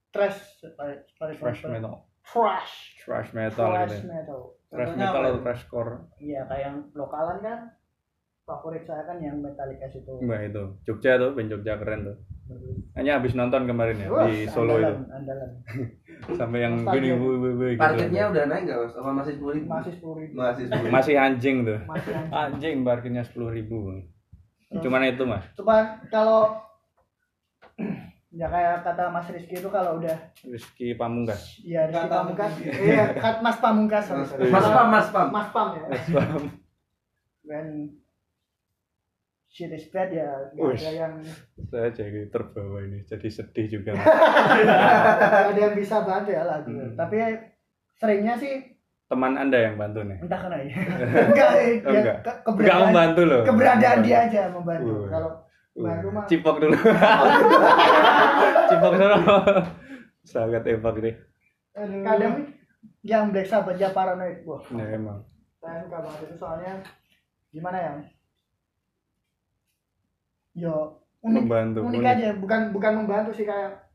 trash, 0.09 0.39
Thrash 1.37 1.61
metal. 1.67 1.93
Trash. 2.25 2.73
Thrash 3.05 3.29
metal 3.31 3.67
Thrash 3.69 3.91
gitu. 3.93 4.01
ya. 4.01 4.13
metal. 4.15 4.39
Contohnya 4.67 5.05
metal 5.07 5.21
atau 5.23 5.39
thrash 5.45 5.63
Iya 6.19 6.41
kayak 6.49 6.63
yang 6.65 6.77
lokalan 6.91 7.37
kan 7.39 7.59
favorit 8.43 8.83
saya 8.83 9.03
kan 9.05 9.19
yang 9.19 9.39
Metallica 9.39 9.87
itu. 9.91 10.13
Wah 10.23 10.41
itu 10.41 10.63
Jogja 10.83 11.19
tuh, 11.19 11.35
band 11.35 11.51
Jogja 11.51 11.75
keren 11.77 11.99
tuh. 12.07 12.17
Hanya 12.93 13.11
habis 13.15 13.33
nonton 13.33 13.63
kemarin 13.63 13.97
ya 13.97 14.07
Wah, 14.07 14.25
di 14.25 14.45
Solo 14.45 14.75
itu, 14.75 14.87
andalan, 14.87 15.11
Andalan. 15.11 15.49
sampai 16.39 16.59
yang 16.59 16.73
gini, 16.81 17.13
wih, 17.13 17.37
wih, 17.53 17.71
gitu. 17.73 17.79
parkirnya 17.79 18.23
udah 18.27 18.43
naik 18.47 18.63
nggak 18.65 18.79
mas 18.79 18.93
apa 18.93 19.09
masih 19.13 19.31
sepuluh 19.37 19.53
ribu 19.53 19.67
Masih 19.69 19.91
sepuluh 19.93 20.15
ribu. 20.17 20.33
masih 20.33 20.63
sepuluh 20.65 20.89
masih 20.89 21.13
anjing 21.15 21.55
tuh. 21.61 21.79
Masih 21.85 22.11
anjing. 22.11 22.33
Anjing 22.33 22.75
parkirnya 22.81 23.21
sepuluh 23.21 23.49
ribu. 23.49 23.77
Cuman 24.73 25.05
itu 25.05 25.23
mas. 25.23 25.45
Coba 25.53 25.75
kalau 26.07 26.57
ya 28.33 28.45
kayak 28.45 28.83
kata 28.83 29.07
Mas 29.07 29.27
Rizky 29.27 29.55
itu 29.55 29.69
kalau 29.69 29.97
udah 29.97 30.17
Rizky 30.43 30.93
Pamungkas. 30.93 31.57
ya 31.59 31.85
Rizky 31.85 32.01
Kata 32.01 32.15
Pamungkas, 32.17 32.51
iya 32.61 33.05
kat 33.13 33.35
Mas 33.39 33.57
Pamungkas, 33.57 34.05
Mas- 34.09 34.33
Pam, 34.67 34.87
Mas 34.89 35.07
Pam. 35.09 35.27
Mas 35.31 35.47
Pam 35.49 35.67
ya. 35.73 35.83
Mas 35.87 36.05
Pam. 36.07 36.43
When 37.43 37.67
is 39.57 39.89
bad 39.89 40.13
ya 40.13 40.29
Uish. 40.53 40.85
ada 40.85 40.93
yang 40.93 41.13
Saya 41.65 41.89
jadi 41.89 42.29
terbawa 42.29 42.85
ini, 42.85 43.01
jadi 43.03 43.25
sedih 43.25 43.67
juga. 43.67 43.97
ada 45.49 45.57
yang 45.57 45.73
bisa 45.73 46.05
bantu 46.05 46.29
ya 46.29 46.45
lagu. 46.45 46.69
Hmm. 46.69 46.93
Tapi 46.93 47.17
seringnya 47.97 48.37
sih 48.37 48.77
teman 49.09 49.33
anda 49.33 49.57
yang 49.57 49.73
bantu 49.73 50.05
nih? 50.05 50.21
Entah 50.21 50.37
kenapa 50.37 50.61
ya. 50.61 50.77
Enggak 51.33 51.49
eh, 51.57 51.73
Oh, 51.81 51.89
dia 51.89 51.99
enggak. 52.05 52.17
ke- 52.21 52.39
keberadaan 52.45 52.81
membantu 52.85 53.21
loh. 53.25 53.41
keberadaan 53.41 53.99
dia 54.05 54.17
aja 54.29 54.41
membantu. 54.53 54.93
Uh. 54.93 55.07
kalau 55.09 55.31
mah 55.77 56.25
cipok 56.29 56.57
dulu. 56.61 56.73
Cipok 58.69 58.93
dulu. 58.93 59.17
Sangat 60.21 60.61
epak 60.65 60.95
deh 61.01 61.15
kadang 61.77 62.35
yang 63.05 63.29
Black 63.29 63.47
Sabbath 63.47 63.77
ya 63.77 63.93
paranoid. 63.93 64.41
Wah. 64.43 64.61
Nah, 64.73 64.87
emang. 64.89 65.19
Saya 65.61 65.85
suka 65.85 65.97
banget 66.01 66.21
itu 66.25 66.35
soalnya 66.37 66.73
gimana 67.53 67.77
ya 67.77 67.93
yo 70.57 70.97
unik 71.21 71.43
membantu 71.43 71.79
unik 71.83 72.01
unik. 72.01 72.11
aja. 72.11 72.29
Bukan 72.35 72.61
bukan 72.71 72.91
membantu 72.97 73.31
sih 73.31 73.45
kayak 73.45 73.85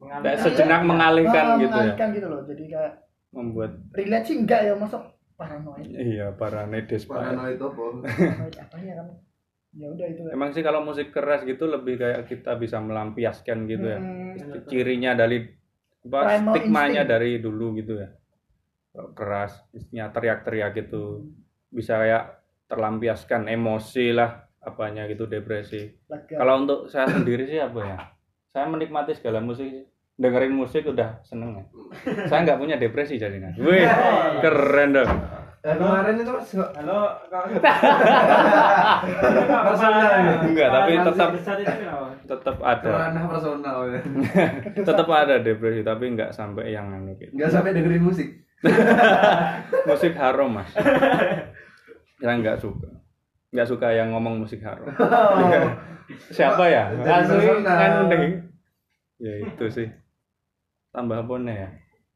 Kayak 0.00 0.40
sejenak 0.40 0.80
mengalihkan 0.82 1.44
Oh, 1.46 1.56
gitu 1.58 1.68
ya? 1.70 1.92
mengalihkan 1.92 2.08
gitu 2.10 2.26
loh. 2.26 2.40
Jadi 2.42 2.64
kayak 2.66 2.92
membuat 3.30 3.72
relate 3.92 4.26
sih 4.26 4.36
enggak 4.38 4.60
ya 4.64 4.72
masuk 4.74 5.02
paranoid. 5.36 5.84
Iya 5.86 6.26
paranoides 6.34 7.04
pak 7.04 7.14
paranoid 7.14 7.60
apa? 7.60 7.84
Paranoid 8.02 8.54
apanya 8.56 8.92
kamu 8.96 9.12
ya 9.70 9.86
udah 9.86 10.06
itu. 10.08 10.20
Emang 10.32 10.50
sih 10.50 10.60
kalau 10.60 10.80
musik 10.80 11.12
keras 11.12 11.44
gitu 11.44 11.64
lebih 11.64 11.94
kayak 11.94 12.26
kita 12.26 12.56
bisa 12.56 12.80
melampiaskan 12.80 13.68
gitu 13.68 13.86
ya. 13.86 14.00
Hmm, 14.00 14.34
cirinya 14.66 15.12
dari 15.14 15.46
apa 16.00 16.18
stigmanya 16.48 17.04
instinct. 17.04 17.12
dari 17.12 17.30
dulu 17.38 17.76
gitu 17.76 17.92
ya. 17.94 18.08
Keras 19.12 19.52
istinya 19.70 20.08
teriak-teriak 20.08 20.74
gitu 20.74 21.28
bisa 21.68 21.94
kayak 21.94 22.24
terlampiaskan 22.66 23.46
emosi 23.46 24.10
lah 24.10 24.48
apanya 24.60 25.08
gitu 25.08 25.24
depresi. 25.24 25.88
Lega. 26.08 26.36
kalau 26.36 26.64
untuk 26.64 26.92
saya 26.92 27.08
sendiri 27.08 27.48
sih 27.48 27.56
apa 27.56 27.80
ya? 27.80 27.96
Saya 28.52 28.68
menikmati 28.68 29.16
segala 29.16 29.40
musik 29.40 29.88
dengerin 30.20 30.52
musik 30.52 30.84
udah 30.84 31.24
seneng 31.24 31.56
ya. 31.56 31.64
Saya 32.28 32.44
nggak 32.44 32.60
punya 32.60 32.76
depresi 32.76 33.16
jadinya. 33.16 33.48
Wih 33.56 33.88
keren 34.44 34.92
dong. 34.92 35.12
Kemarin 35.60 36.16
itu 36.16 36.32
mas 36.32 36.48
halo 36.56 37.00
kak. 37.28 37.44
Enggak 40.44 40.68
tapi 40.72 40.92
tetap 41.00 41.28
tetap 42.24 42.56
ada. 42.60 42.88
Ranah 42.88 43.24
personal 43.28 43.78
ya. 43.92 44.00
Tetap 44.88 45.08
ada 45.08 45.36
depresi 45.40 45.84
tapi 45.84 46.16
nggak 46.16 46.32
sampai 46.32 46.72
yang 46.72 46.88
anu 46.88 47.12
gitu 47.16 47.32
nggak 47.36 47.52
sampai 47.52 47.72
dengerin 47.72 48.04
musik. 48.04 48.28
Musik 49.88 50.12
haram 50.20 50.52
mas. 50.52 50.68
Saya 52.20 52.36
nggak 52.36 52.60
suka 52.60 52.99
nggak 53.50 53.66
suka 53.66 53.90
yang 53.90 54.14
ngomong 54.14 54.46
musik 54.46 54.62
haram 54.62 54.86
siapa 56.36 56.64
ya? 56.70 56.90
Asli 57.02 57.46
kan 57.62 57.90
ya 59.20 59.32
itu 59.46 59.64
sih. 59.70 59.88
Tambah 60.90 61.22
apa 61.22 61.34
ya? 61.46 61.68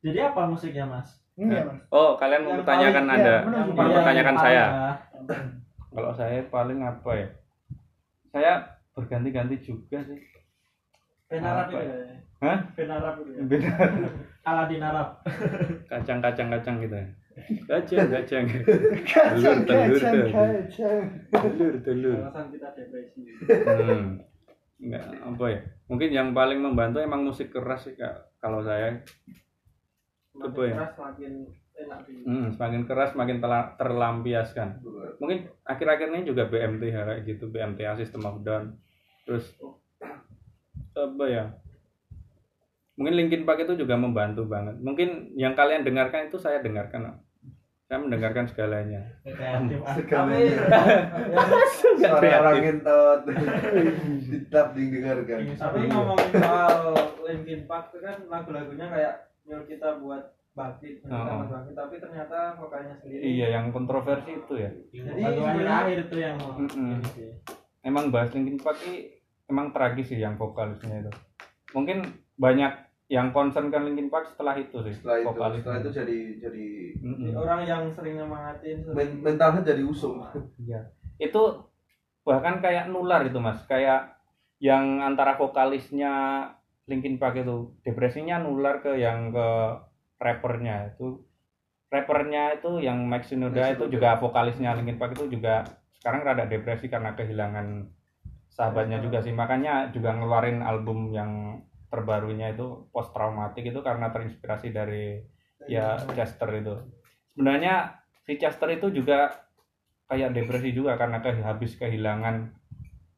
Jadi 0.03 0.19
apa 0.19 0.51
musiknya 0.51 0.85
mas? 0.87 1.23
Iya, 1.35 1.67
Mas. 1.67 1.83
oh 1.91 2.15
kalian 2.15 2.47
mempertanyakan 2.47 3.05
paling- 3.07 3.23
anda. 3.27 3.37
Yang 3.43 3.67
mempertanyakan 3.75 4.35
paling 4.39 4.47
saya? 4.47 4.65
kalau 5.95 6.11
saya 6.15 6.43
paling 6.51 6.79
apa 6.83 7.11
ya? 7.15 7.29
Saya 8.31 8.53
berganti-ganti 8.95 9.59
juga 9.63 9.99
sih. 10.03 10.19
Band 11.31 11.43
Arab 11.47 11.67
itu 11.71 11.77
ya? 11.79 11.87
ya? 11.87 12.17
Hah? 12.43 12.59
Arab 12.79 13.15
itu 13.23 13.31
ya? 13.35 13.75
Aladin 14.45 14.83
Arab. 14.83 15.09
kacang-kacang-kacang 15.91 16.77
gitu 16.83 16.95
ya 16.95 17.07
kacang 17.67 18.09
kacang 18.15 18.45
Kacang, 19.03 19.59
telur, 19.67 19.99
kacang, 19.99 20.15
telur. 20.15 20.29
kacang. 20.31 21.03
telur 21.35 21.75
telur. 21.83 22.19
Alasan 22.23 22.47
kita 22.55 22.69
depresi. 22.79 23.21
Hmm. 23.51 24.23
Nggak, 24.79 25.05
apa 25.23 25.45
ya? 25.51 25.61
Mungkin 25.91 26.09
yang 26.15 26.29
paling 26.35 26.61
membantu 26.63 26.99
emang 27.03 27.27
musik 27.27 27.51
keras 27.51 27.87
sih 27.87 27.95
kak. 27.99 28.35
Kalau 28.39 28.63
saya. 28.63 29.03
Semakin 30.35 30.51
Apa 30.51 30.61
ya? 30.67 30.75
keras 30.75 30.93
semakin 30.95 31.33
enak 31.75 31.99
hmm, 32.07 32.47
semakin 32.55 32.83
keras 32.87 33.11
semakin 33.15 33.39
terlampiaskan. 33.79 34.69
Mungkin 35.19 35.39
akhir-akhir 35.67 36.07
ini 36.15 36.23
juga 36.23 36.47
BMT 36.47 36.83
ya, 36.91 37.03
kayak 37.03 37.23
gitu. 37.27 37.51
BMTA 37.51 37.99
System 37.99 38.23
of 38.27 38.43
Down. 38.47 38.79
Terus 39.27 39.51
apa 40.95 41.25
ya? 41.27 41.45
Mungkin 42.95 43.15
Linkin 43.19 43.43
Park 43.43 43.67
itu 43.67 43.75
juga 43.75 43.99
membantu 43.99 44.47
banget. 44.47 44.79
Mungkin 44.79 45.35
yang 45.35 45.59
kalian 45.59 45.83
dengarkan 45.83 46.31
itu 46.31 46.39
saya 46.39 46.63
dengarkan 46.63 47.19
saya 47.85 47.99
mendengarkan 48.01 48.49
segalanya. 48.49 49.01
Kreatif. 49.21 49.79
segalanya. 49.95 50.57
Suara 51.95 52.37
orang 52.41 52.57
ngentot. 52.59 53.21
Ditap 54.25 54.73
didengarkan. 54.73 55.53
Tapi 55.53 55.79
ngomongin 55.87 56.31
soal 56.35 56.75
Linkin 57.23 57.61
Park 57.65 57.93
itu 57.93 57.99
kan 58.01 58.17
lagu-lagunya 58.27 58.87
kayak 58.89 59.15
nyuruh 59.45 59.67
kita 59.67 60.01
buat 60.01 60.23
bangkit 60.55 61.03
Oh. 61.05 61.13
oh. 61.13 61.45
bangkit 61.45 61.75
tapi 61.75 61.95
ternyata 61.99 62.57
vokalnya 62.57 62.95
sendiri. 62.97 63.21
Iya 63.21 63.47
yang 63.53 63.69
kontroversi 63.69 64.33
itu 64.35 64.55
ya. 64.55 64.71
Jadi 64.91 65.21
Lagu 65.21 65.41
sebenarnya- 65.43 65.81
akhir 65.83 65.99
itu 66.05 66.17
yang 66.17 66.35
mau. 66.39 66.53
Sih. 67.13 67.31
emang 67.83 68.09
bahas 68.09 68.33
Linkin 68.33 68.57
Park 68.57 68.81
ini 68.83 69.13
emang 69.45 69.77
tragis 69.77 70.09
sih 70.09 70.17
yang 70.17 70.35
vokalisnya 70.35 71.05
itu. 71.05 71.13
Mungkin 71.71 72.01
banyak 72.35 72.73
yang 73.13 73.37
concern 73.37 73.69
kan 73.69 73.85
Linkin 73.85 74.09
Park 74.09 74.33
setelah 74.33 74.57
itu 74.57 74.81
sih 74.81 74.97
setelah 74.97 75.21
itu 75.21 75.61
setelah 75.61 75.79
itu 75.85 75.91
jadi 75.93 76.19
jadi 76.41 76.67
Mm-mm. 77.05 77.37
orang 77.37 77.61
yang 77.69 77.83
sering 77.93 78.17
nyemangatin 78.17 78.81
sering- 78.81 78.97
men- 78.97 79.21
mentalnya 79.21 79.61
jadi 79.61 79.85
usung. 79.85 80.25
Iya. 80.57 80.89
Itu 81.21 81.69
bahkan 82.25 82.65
kayak 82.65 82.89
nular 82.89 83.21
itu 83.29 83.37
mas, 83.37 83.61
kayak 83.69 84.17
yang 84.57 85.05
antara 85.05 85.37
vokalisnya 85.37 86.13
Linkin 86.89 87.21
Park 87.21 87.45
itu 87.45 87.77
depresinya 87.85 88.41
nular 88.41 88.81
ke 88.81 88.97
yang 88.97 89.29
ke 89.29 89.49
rappernya. 90.17 90.97
Itu 90.97 91.29
rappernya 91.93 92.57
itu 92.57 92.81
yang 92.81 93.05
Max 93.05 93.29
Shinoda 93.29 93.69
Max 93.69 93.77
itu 93.77 93.85
juga 93.93 94.17
vokalisnya 94.17 94.73
Linkin 94.73 94.97
Park 94.97 95.21
itu 95.21 95.29
juga 95.29 95.61
sekarang 96.01 96.25
rada 96.25 96.49
depresi 96.49 96.89
karena 96.89 97.13
kehilangan 97.13 97.85
sahabatnya 98.49 99.05
juga 99.05 99.21
sih. 99.21 99.37
Makanya 99.37 99.93
juga 99.93 100.17
ngeluarin 100.17 100.65
album 100.65 101.13
yang 101.13 101.61
terbarunya 101.89 102.53
itu 102.53 102.89
post 102.91 103.15
traumatik 103.15 103.65
itu 103.67 103.81
karena 103.81 104.11
terinspirasi 104.11 104.75
dari 104.75 105.23
ya 105.71 106.01
Chester. 106.13 106.49
Itu. 106.55 106.75
Sebenarnya 107.35 108.01
si 108.25 108.37
Chester 108.37 108.69
itu 108.75 108.91
juga 108.91 109.49
kayak 110.09 110.37
depresi 110.37 110.71
juga 110.77 111.01
karena 111.01 111.25
ke, 111.25 111.41
habis 111.41 111.75
kehilangan 111.81 112.53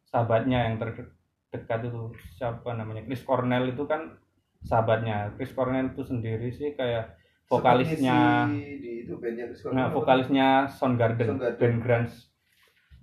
sahabatnya 0.07 0.71
yang 0.71 0.75
terdekat 0.79 1.91
itu 1.91 2.15
siapa 2.39 2.73
namanya 2.79 3.03
Chris 3.05 3.27
Cornell 3.27 3.71
itu 3.71 3.85
kan 3.85 4.17
sahabatnya. 4.63 5.35
Chris 5.35 5.53
Cornell 5.53 5.93
itu 5.93 6.03
sendiri 6.07 6.49
sih 6.55 6.75
kayak 6.79 7.19
vokalisnya 7.47 8.51
Seperti 8.51 8.59
si 8.59 8.75
di 8.83 8.93
itu 9.07 9.15
bandnya 9.23 9.47
Chris 9.51 9.63
nah 9.71 9.87
vokalisnya 9.95 10.49
Soundgarden, 10.67 11.39
Soundgarden. 11.39 11.59
band 11.63 11.79
grunge 11.83 12.15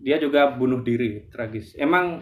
dia 0.03 0.19
juga 0.19 0.51
bunuh 0.51 0.83
diri 0.83 1.31
tragis. 1.31 1.79
Emang 1.79 2.19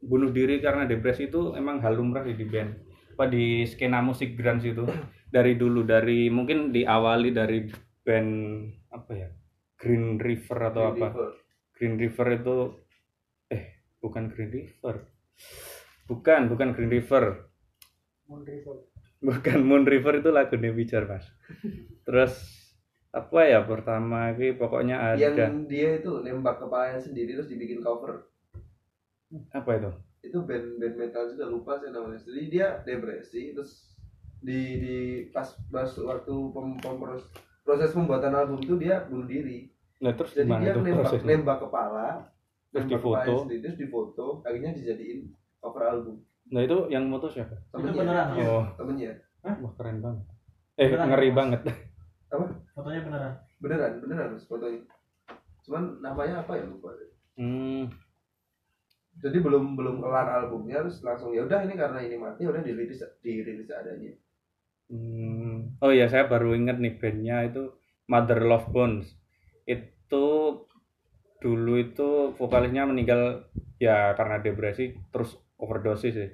bunuh 0.00 0.32
diri 0.32 0.58
karena 0.64 0.88
depresi 0.88 1.28
itu 1.28 1.52
emang 1.56 1.80
hal 1.84 1.96
lumrah 1.96 2.24
di 2.24 2.34
band. 2.44 2.72
Apa 3.16 3.28
di 3.28 3.68
skena 3.68 4.00
musik 4.00 4.34
grunge 4.36 4.72
itu. 4.72 4.84
Dari 5.30 5.54
dulu 5.54 5.86
dari 5.86 6.26
mungkin 6.32 6.74
diawali 6.74 7.30
dari 7.30 7.68
band 8.02 8.30
apa 8.90 9.12
ya 9.14 9.28
Green 9.78 10.18
River 10.18 10.58
atau 10.72 10.82
Green 10.90 10.96
apa. 10.96 11.06
River. 11.06 11.28
Green 11.76 11.94
River 11.96 12.26
itu 12.34 12.56
eh 13.52 13.64
bukan 14.02 14.24
Green 14.32 14.50
River. 14.50 14.94
Bukan 16.10 16.40
bukan 16.50 16.68
Green 16.74 16.90
River. 16.90 17.24
Moon 18.26 18.42
River. 18.46 18.76
bukan 19.20 19.58
Moon 19.60 19.84
River 19.84 20.24
itu 20.24 20.30
lagu 20.32 20.56
Nevijar 20.56 21.04
mas. 21.04 21.28
Terus 22.08 22.32
apa 23.10 23.42
ya 23.42 23.60
pertama 23.66 24.30
ini 24.38 24.54
pokoknya 24.54 24.96
ada. 24.96 25.18
yang 25.18 25.66
dia 25.66 25.98
itu 25.98 26.22
nembak 26.22 26.62
kepalanya 26.62 27.02
sendiri 27.02 27.34
terus 27.34 27.50
dibikin 27.50 27.82
cover 27.82 28.29
apa 29.50 29.70
itu? 29.78 29.90
Itu 30.26 30.38
band 30.44 30.78
band 30.78 30.94
metal 30.98 31.24
juga 31.32 31.44
lupa 31.48 31.72
saya 31.78 31.94
namanya. 31.94 32.20
Jadi 32.20 32.42
dia 32.50 32.82
depresi 32.82 33.54
terus 33.54 33.94
di 34.40 34.60
di 34.80 34.96
pas 35.30 35.46
pas 35.68 35.90
waktu 36.00 36.34
pem, 36.52 36.66
pem- 36.80 37.24
proses 37.64 37.90
pembuatan 37.92 38.34
album 38.34 38.58
itu 38.60 38.74
dia 38.80 39.04
bunuh 39.06 39.28
diri. 39.28 39.70
Nah 40.00 40.16
terus 40.16 40.32
jadi 40.32 40.48
dia 40.58 40.72
itu 40.72 40.80
nembak 40.80 40.96
prosesnya? 41.06 41.28
nembak 41.36 41.58
kepala 41.60 42.08
Terus 42.70 42.84
nembak 42.86 42.98
difoto. 42.98 43.14
kepalanya 43.14 43.42
sendiri, 43.44 43.60
terus 43.62 43.76
difoto 43.78 44.26
akhirnya 44.42 44.70
dijadiin 44.74 45.20
cover 45.60 45.82
album. 45.84 46.16
Nah 46.50 46.60
itu 46.66 46.78
yang 46.90 47.04
moto 47.06 47.26
siapa? 47.30 47.54
Itu 47.54 47.76
temennya 47.78 47.92
beneran. 47.94 48.26
Iya, 48.34 48.48
oh. 48.48 48.64
Temennya. 48.74 49.12
Wah 49.44 49.72
keren 49.76 49.98
banget. 50.02 50.24
Eh 50.80 50.86
Beneran, 50.88 51.06
ngeri 51.12 51.28
Mas? 51.28 51.36
banget. 51.36 51.60
Fotonya 52.72 53.00
beneran. 53.04 53.32
beneran 53.60 53.92
beneran 54.00 54.28
Mas, 54.34 54.44
fotonya. 54.48 54.80
Cuman 55.68 55.82
namanya 56.00 56.40
apa 56.40 56.56
ya 56.56 56.64
lupa 56.64 56.90
hmm, 57.36 57.84
jadi 59.20 59.38
belum 59.40 59.76
belum 59.76 60.00
kelar 60.00 60.26
albumnya 60.42 60.80
terus 60.84 61.04
langsung 61.04 61.36
ya 61.36 61.44
udah 61.44 61.64
ini 61.64 61.74
karena 61.76 62.00
ini 62.00 62.16
mati 62.16 62.48
udah 62.48 62.64
dirilis 62.64 63.04
dirilis 63.20 63.68
adanya 63.68 64.16
hmm. 64.88 65.80
oh 65.84 65.92
iya 65.92 66.08
saya 66.08 66.24
baru 66.26 66.56
inget 66.56 66.80
nih 66.80 66.96
bandnya 66.96 67.44
itu 67.44 67.80
Mother 68.10 68.42
Love 68.42 68.68
Bones. 68.74 69.06
Itu 69.62 70.26
dulu 71.40 71.80
itu 71.80 72.34
vokalisnya 72.36 72.84
meninggal 72.84 73.48
ya 73.80 74.12
karena 74.18 74.42
depresi 74.42 74.98
terus 75.14 75.38
overdosis 75.62 76.14
sih. 76.18 76.30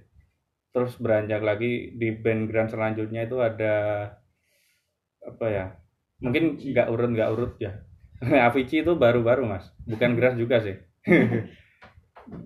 Terus 0.72 0.96
beranjak 0.96 1.44
lagi 1.44 1.92
di 1.92 2.16
band 2.16 2.48
grand 2.48 2.72
selanjutnya 2.72 3.28
itu 3.28 3.36
ada 3.44 3.74
apa 5.20 5.46
ya 5.50 5.66
mungkin 6.16 6.56
nggak 6.56 6.88
urut 6.88 7.10
nggak 7.12 7.30
urut 7.36 7.52
ya. 7.60 7.84
Avicii 8.48 8.80
itu 8.80 8.96
baru-baru 8.96 9.44
mas. 9.44 9.68
Bukan 9.84 10.16
Grass 10.16 10.40
juga 10.40 10.64
sih 10.64 10.80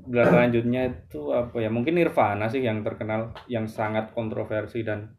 selanjutnya 0.06 0.82
itu 0.92 1.32
apa 1.32 1.56
ya? 1.60 1.72
Mungkin 1.72 1.96
Nirvana 1.96 2.46
sih 2.52 2.60
yang 2.60 2.84
terkenal 2.84 3.32
yang 3.48 3.64
sangat 3.64 4.12
kontroversi 4.12 4.84
dan 4.84 5.16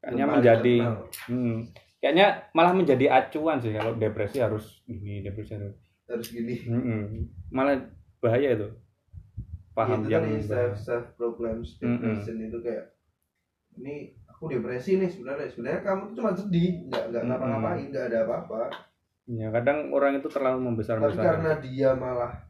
kayaknya 0.00 0.24
paling 0.24 0.36
menjadi 0.38 0.76
terkenal. 0.78 0.96
hmm, 1.26 1.56
kayaknya 1.98 2.26
malah 2.54 2.74
menjadi 2.76 3.06
acuan 3.10 3.58
sih 3.58 3.74
kalau 3.74 3.98
depresi 3.98 4.38
harus 4.38 4.86
ini 4.86 5.26
depresi 5.26 5.58
harus 5.58 5.74
harus 6.06 6.26
gini. 6.30 6.62
Mm-mm. 6.70 7.26
malah 7.50 7.82
bahaya 8.22 8.54
itu. 8.54 8.68
Paham 9.74 10.06
itu 10.06 10.14
yang 10.14 10.24
tadi 10.24 10.40
self 10.40 10.74
self 10.78 11.06
proclaims 11.18 11.76
depression 11.76 12.38
itu 12.40 12.58
kayak 12.62 12.94
ini 13.76 14.14
aku 14.30 14.48
depresi 14.48 15.02
nih 15.02 15.10
sebenarnya. 15.10 15.50
Sebenarnya 15.50 15.82
kamu 15.82 16.02
tuh 16.12 16.14
cuma 16.22 16.30
sedih 16.32 16.86
nggak 16.86 17.04
nggak 17.10 17.22
Mm-mm. 17.26 17.34
ngapa-ngapain 17.34 17.84
nggak 17.90 18.06
ada 18.14 18.18
apa-apa. 18.24 18.62
Ya 19.26 19.50
kadang 19.50 19.90
orang 19.90 20.22
itu 20.22 20.30
terlalu 20.30 20.70
membesar 20.70 21.02
tapi 21.02 21.18
besar 21.18 21.42
karena 21.42 21.52
dia 21.58 21.90
malah 21.98 22.45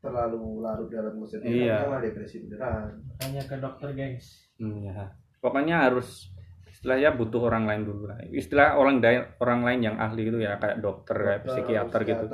terlalu 0.00 0.42
larut 0.60 0.88
dalam 0.88 1.14
kesedihan 1.20 1.52
Iya. 1.52 1.76
malah 1.84 2.00
depresi 2.00 2.36
beneran 2.42 2.88
Tanya 3.16 3.42
ke 3.44 3.56
dokter 3.56 3.88
gengs. 3.92 4.26
Hmm, 4.56 4.80
ya. 4.82 5.12
pokoknya 5.38 5.88
harus 5.88 6.28
istilahnya 6.70 7.12
butuh 7.12 7.44
orang 7.44 7.68
lain 7.68 7.82
dulu 7.84 8.08
lah 8.08 8.16
istilah 8.28 8.72
orang 8.74 9.00
lain 9.00 9.20
orang 9.36 9.60
lain 9.60 9.80
yang 9.82 9.96
ahli 9.96 10.24
gitu 10.24 10.36
ya 10.36 10.56
kayak 10.56 10.80
dokter 10.80 11.12
kayak 11.12 11.40
Dokter, 11.44 11.52
psikiater 11.60 12.00
gitu 12.08 12.24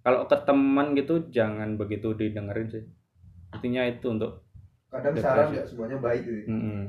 kalau 0.00 0.24
ke 0.24 0.36
teman 0.42 0.86
gitu 0.92 1.14
jangan 1.28 1.76
begitu 1.76 2.12
didengerin 2.12 2.68
sih 2.68 2.84
intinya 3.52 3.82
itu 3.84 4.06
untuk 4.08 4.44
kadang 4.88 5.12
Depresi. 5.12 5.24
saran 5.28 5.46
nggak 5.52 5.66
semuanya 5.66 5.96
baik 6.00 6.22
gitu 6.24 6.48
mm 6.48 6.84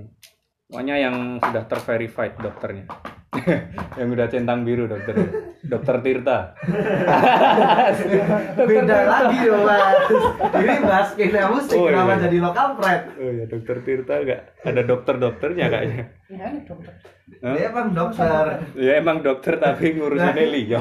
pokoknya 0.67 0.95
yang 0.99 1.15
sudah 1.39 1.63
terverified 1.63 2.33
dokternya 2.37 2.85
yang 3.99 4.09
udah 4.09 4.27
centang 4.27 4.61
biru 4.61 4.85
dokter 4.85 5.13
dokter 5.63 5.95
Tirta 6.01 6.37
Beda 8.57 8.97
lagi 9.05 9.37
dong 9.43 9.63
mas. 9.63 9.95
Ini 10.53 10.73
bahas 10.83 11.07
skena 11.13 11.41
musik 11.49 11.77
Oh, 11.77 11.87
kenapa 11.87 12.17
iya. 12.17 12.21
jadi 12.27 12.37
lokal 12.41 12.67
pride? 12.75 13.05
oh 13.17 13.31
ya 13.31 13.45
dokter 13.45 13.75
Tirta 13.81 14.13
enggak 14.19 14.41
ada 14.61 14.81
dokter 14.83 15.13
dokternya 15.17 15.65
kayaknya 15.67 16.05
Ya 16.27 16.47
dokter. 16.61 16.93
Hah? 17.43 17.53
Dia 17.59 17.67
emang 17.69 17.91
dokter, 17.91 18.45
ya 18.73 18.91
emang 18.97 19.17
dokter 19.19 19.53
tapi 19.59 19.95
ngurusin 19.95 20.35
Lio 20.47 20.79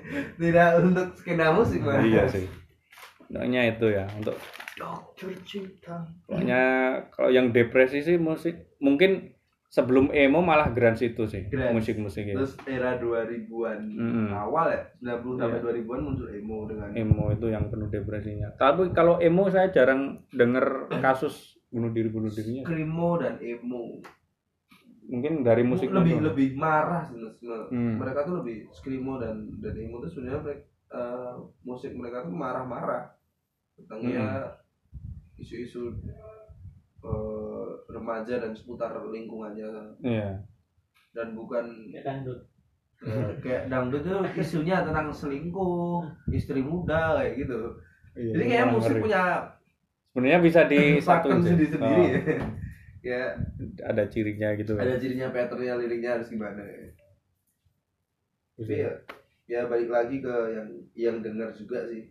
tidak 0.40 0.70
untuk 0.80 1.06
skena 1.16 1.52
musik 1.52 1.80
mas. 1.80 2.04
iya 2.04 2.24
sih 2.28 2.46
pokoknya 3.26 3.74
itu 3.74 3.86
ya 3.90 4.06
untuk 4.14 4.36
Dokter 4.76 5.32
cinta. 5.48 6.04
Pokoknya 6.28 6.60
kalau 7.08 7.32
yang 7.32 7.48
depresi 7.48 8.04
sih 8.04 8.20
musik 8.20 8.76
mungkin 8.76 9.32
sebelum 9.76 10.08
emo 10.08 10.40
malah 10.40 10.68
grunge 10.68 11.04
itu 11.04 11.22
sih 11.26 11.44
Grunge. 11.44 11.76
musik-musik 11.76 12.24
itu. 12.24 12.32
terus 12.34 12.56
era 12.64 12.96
2000-an 12.96 13.80
Mm-mm. 13.84 14.32
awal 14.32 14.72
ya 14.72 14.82
90 14.96 15.36
sampai 15.36 15.58
Iya. 15.58 15.64
2000-an 15.76 16.00
muncul 16.02 16.28
emo 16.30 16.56
dengan 16.64 16.88
Emo 16.94 17.24
itu 17.28 17.46
yang 17.46 17.68
penuh 17.68 17.84
depresinya. 17.86 18.48
Tapi 18.54 18.88
kalau 18.90 19.20
emo 19.20 19.44
saya 19.46 19.68
jarang 19.68 20.02
denger 20.32 20.64
kasus 20.98 21.60
bunuh 21.68 21.92
diri 21.92 22.08
bunuh 22.08 22.30
dirinya. 22.30 22.64
screamo 22.64 23.10
dan 23.18 23.36
emo 23.38 24.00
Mungkin 25.06 25.44
dari 25.44 25.62
musik 25.62 25.86
lebih 25.88 26.18
lebih 26.20 26.48
marah 26.56 27.04
sebenarnya 27.04 27.68
Hmm. 27.68 27.94
mereka 27.94 28.24
tuh 28.24 28.40
lebih 28.40 28.66
screamo 28.72 29.20
dan 29.20 29.36
dan 29.56 29.76
emo 29.76 30.00
tuh 30.00 30.08
sebenarnya 30.08 30.40
mereka, 30.40 30.62
eh, 30.90 31.34
musik 31.62 31.92
mereka 31.92 32.24
tuh 32.24 32.32
marah-marah 32.32 33.12
tentang 33.76 34.00
Hmm. 34.00 34.10
ya 34.10 34.26
isu-isu 35.36 35.94
eh, 36.98 37.45
remaja 37.86 38.34
dan 38.38 38.52
seputar 38.52 38.90
lingkungannya 39.02 39.68
Iya. 40.00 40.40
dan 41.10 41.28
bukan 41.32 41.64
Kayak 41.90 42.04
dangdut. 42.04 42.40
eh, 42.98 43.30
kayak 43.38 43.62
dangdut 43.66 44.02
tuh 44.02 44.20
isunya 44.34 44.80
tentang 44.80 45.08
selingkuh 45.08 46.00
istri 46.30 46.60
muda 46.60 47.16
kayak 47.16 47.36
gitu 47.38 47.60
Iya, 48.14 48.32
jadi 48.32 48.44
kayak 48.46 48.66
musik 48.70 48.92
ngeri. 48.92 49.02
punya 49.04 49.22
sebenarnya 50.08 50.40
bisa 50.40 50.60
disatuin 50.64 51.04
pakem 51.08 51.36
sih. 51.36 51.46
sendiri-sendiri 51.46 52.02
Oh, 52.02 52.08
ya 53.06 53.22
ada 53.84 54.02
cirinya 54.06 54.48
gitu. 54.54 54.72
ada 54.74 54.96
cirinya 54.96 55.28
patternnya 55.28 55.76
liriknya 55.76 56.16
harus 56.16 56.26
gimana 56.26 56.58
ya. 56.58 56.88
Tapi 58.56 58.74
ya, 58.74 58.90
ya 59.46 59.60
balik 59.66 59.86
lagi 59.86 60.18
ke 60.18 60.34
yang 60.50 60.68
yang 60.96 61.16
dengar 61.20 61.52
juga 61.52 61.84
sih 61.86 62.08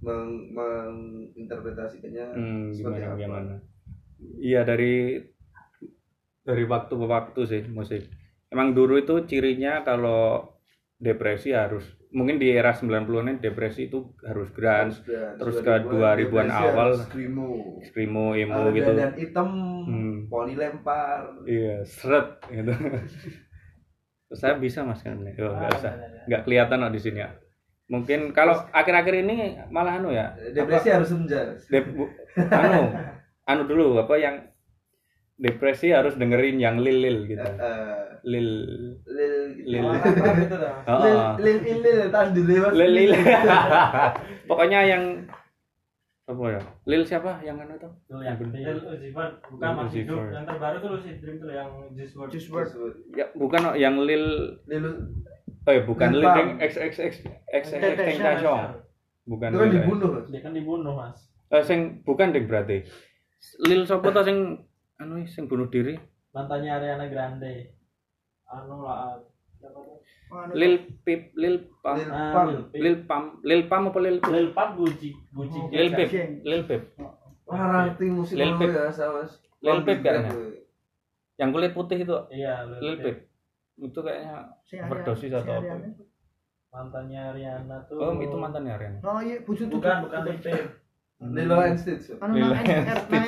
meng, 0.00 0.54
menginterpretasikannya 0.54 2.24
Hmm, 2.30 2.70
seperti 2.70 2.78
gimana 2.96 3.06
apa. 3.10 3.18
gimana. 3.18 3.54
Iya 4.40 4.64
dari 4.64 5.20
dari 6.40 6.64
waktu 6.64 6.94
ke 6.96 7.06
waktu 7.06 7.40
sih 7.46 7.62
musik. 7.70 8.02
Emang 8.50 8.74
dulu 8.74 8.98
itu 8.98 9.14
cirinya 9.30 9.86
kalau 9.86 10.50
depresi 11.00 11.54
harus 11.54 11.86
mungkin 12.10 12.42
di 12.42 12.50
era 12.50 12.74
90-an 12.74 13.38
depresi 13.38 13.86
itu 13.86 14.10
harus 14.26 14.50
grunge, 14.50 14.98
terus 15.38 15.62
ke 15.62 15.74
2000-an 15.86 16.50
awal, 16.50 16.98
screamo 16.98 17.78
screamo, 17.86 18.34
emo 18.34 18.62
Ada 18.66 18.74
gitu. 18.74 18.92
dan 18.98 19.12
hitam 19.14 19.48
Hmm. 19.80 20.28
poni 20.28 20.54
lempar 20.58 21.24
Iya, 21.48 21.86
seret 21.88 22.42
gitu. 22.52 22.72
Saya 24.40 24.54
bisa 24.58 24.86
Mas 24.86 25.02
kan? 25.02 25.18
Oh, 25.18 25.54
enggak 25.56 25.70
usah. 25.78 25.94
Enggak 26.26 26.42
kelihatan 26.46 26.82
kok 26.86 26.92
di 26.94 27.00
sini 27.02 27.18
ya. 27.24 27.30
Mungkin 27.90 28.30
kalau 28.30 28.54
akhir-akhir 28.70 29.14
ini 29.26 29.36
malah 29.74 29.98
anu 29.98 30.14
ya. 30.14 30.30
depresi 30.54 30.90
harus 30.94 31.10
senja 31.10 31.58
Dep- 31.66 31.90
anu 32.36 32.82
anu 33.50 33.62
dulu 33.66 33.98
apa 33.98 34.14
yang 34.16 34.36
depresi 35.36 35.90
harus 35.90 36.14
dengerin 36.14 36.56
yang 36.56 36.76
lil 36.78 37.00
lil 37.00 37.18
gitu 37.26 37.40
Eh, 37.40 38.00
lil 38.22 38.48
lil 39.08 39.34
Lil. 39.60 39.84
Oh, 39.84 39.96
rap 39.96 40.36
itu 40.36 40.56
dah. 40.56 40.74
Oh, 40.84 41.00
lil 41.00 41.16
oh. 41.16 41.32
lil 41.40 41.58
lil 41.64 41.98
lil 42.76 42.90
lil 42.92 43.12
pokoknya 44.44 44.80
yang 44.86 45.04
apa 46.24 46.42
ya 46.46 46.60
lil 46.86 47.02
siapa 47.02 47.42
yang 47.42 47.58
anu 47.58 47.74
tuh 47.74 47.90
Tuh 48.06 48.22
yang 48.22 48.38
Lil 48.38 48.78
Uzi 48.86 49.10
Vert. 49.10 49.42
bukan 49.48 49.66
Lil 49.66 49.74
Mas 49.74 49.90
Hidup. 49.90 50.18
Yang 50.30 50.44
terbaru 50.46 50.76
tuh 50.78 50.88
Lucid 50.94 51.16
Dream 51.18 51.36
tuh 51.38 51.50
yang 51.50 51.70
Juice 51.90 52.14
WRLD. 52.14 52.30
Juice 52.30 52.48
WRLD. 52.48 52.96
ya 53.16 53.26
bukan 53.34 53.60
oh, 53.66 53.74
yang 53.74 53.94
lil 53.98 54.24
lil 54.64 54.84
oh 55.66 55.72
ya 55.72 55.82
bukan 55.82 56.08
Lil 56.12 56.22
lil 56.22 56.30
yang 56.30 56.50
x 56.62 56.72
x 56.78 56.92
x 57.00 57.12
x 57.50 57.64
x 57.66 57.82
Tentacion 57.98 58.78
bukan 59.26 59.48
itu 59.48 59.58
kan 59.58 59.64
Lil, 59.64 59.66
eh. 59.66 59.74
dibunuh. 59.82 60.10
Dia 60.28 60.40
kan 60.40 60.52
dibunuh 60.52 60.92
mas. 60.94 61.18
eh 61.48 61.62
sing 61.66 61.80
bukan 62.04 62.30
ding 62.30 62.46
berarti 62.46 62.86
lil 63.60 63.82
sopo 63.84 64.08
tuh 64.10 64.22
sing 64.22 64.38
anu 64.96 65.24
sing 65.26 65.44
bunuh 65.46 65.66
diri 65.66 65.96
Mantannya 66.30 66.70
Ariana 66.70 67.06
Grande. 67.06 67.74
Anu 68.46 68.82
lah. 68.82 69.18
Tuh? 69.58 69.98
lil 70.54 70.74
pip 71.02 71.34
lil 71.34 71.58
pam 71.82 71.98
Lil 71.98 72.06
Ah. 72.08 72.46
Lil 72.72 72.96
pam 73.02 73.22
lil 73.42 73.66
pam 73.66 73.90
apa 73.90 73.98
lil 73.98 74.16
Lil 74.24 74.54
Pump 74.54 74.78
Gucci 74.78 75.10
Gucci. 75.28 75.58
lil 75.68 75.90
pip 75.90 76.08
lil 76.40 76.62
pip 76.64 76.82
Wah, 77.44 77.66
ranting 77.66 78.14
musik 78.14 78.38
Lil 78.38 78.54
Peep. 78.54 78.70
ya. 78.70 78.86
Lil 79.60 79.78
kayaknya. 80.14 80.30
gue. 80.32 80.50
yang 81.34 81.50
kulit 81.50 81.72
putih 81.74 81.98
itu 81.98 82.14
Iya 82.30 82.62
lil 82.78 82.96
pip 82.96 83.16
itu 83.76 83.98
kayaknya 83.98 84.38
Ariana- 84.62 84.86
atau 85.34 85.52
apa? 85.52 85.66
Ariana. 85.66 85.88
Mantannya 86.70 87.20
Ariana 87.26 87.76
tuh. 87.84 87.98
oh 87.98 88.12
itu 88.16 88.36
mantannya 88.38 88.74
Ren 88.76 88.94
Oh 89.02 89.18
iya, 89.18 89.36
bujuk 89.42 89.66
tuh. 89.66 89.76
Bukan 89.76 89.96
bukan 90.06 90.20
Lil 90.22 90.38
Peep. 90.38 90.66
Lilo 91.22 91.56
and 91.58 91.76
Stitch. 91.76 92.16
Anu 92.16 92.32
Lilo 92.32 92.54
and 92.54 92.66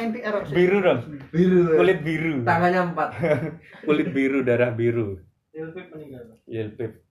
NPR. 0.08 0.48
biru 0.48 0.78
dong 0.80 1.00
Biru. 1.28 1.60
kulit 1.74 1.98
biru 2.00 2.32
Tangannya 2.40 2.80
empat. 2.88 3.08
kulit 3.86 4.08
biru 4.10 4.40
darah 4.40 4.70
biru 4.70 5.20
Peep 5.48 5.88
meninggal. 5.88 6.40
lil 6.44 6.72
pip 6.72 7.04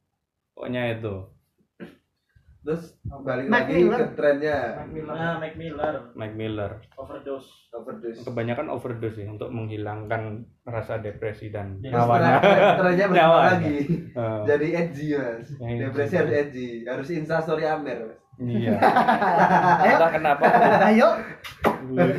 pokoknya 0.51 0.91
itu 0.91 1.29
Terus 2.61 2.93
balik 3.19 3.45
Mac 3.47 3.65
lagi 3.65 3.73
Miller. 3.75 3.97
ke 3.99 4.05
trennya 4.13 4.57
Mac 4.75 4.89
Miller. 4.91 5.15
Nah, 5.15 5.33
Mac 5.35 5.53
Miller. 5.55 5.95
Mike 6.13 6.35
Miller 6.35 6.71
Overdose. 6.93 7.49
overdose. 7.71 8.21
kebanyakan 8.21 8.67
overdose 8.67 9.15
sih 9.15 9.25
untuk 9.25 9.49
menghilangkan 9.49 10.21
rasa 10.61 10.97
depresi 10.97 11.49
dan 11.49 11.77
Yes. 11.79 11.89
Terus 11.89 11.97
nyawanya 11.97 12.37
tren- 12.37 12.77
trennya 12.77 13.05
berubah 13.07 13.17
Nyawanya. 13.17 13.49
lagi. 13.51 13.77
Eh, 14.11 14.41
Jadi 14.45 14.67
edgy 14.75 15.07
mas. 15.11 15.47
Yang 15.55 15.77
Depresi 15.83 16.13
harus 16.15 16.33
edgy. 16.35 16.69
Harus 16.83 17.07
instastory 17.11 17.65
Amer 17.65 17.97
mas. 18.03 18.20
Iya 18.39 18.77
entah 19.89 20.09
kenapa 20.13 20.43
Ayo, 20.91 21.09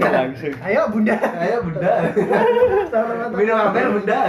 langsung 0.02 0.54
ayo 0.66 0.80
Bunda. 0.90 1.16
Ayo 1.16 1.64
bunda. 1.64 1.92
Minum 3.32 3.56
Amer 3.56 3.86
bunda. 3.94 4.20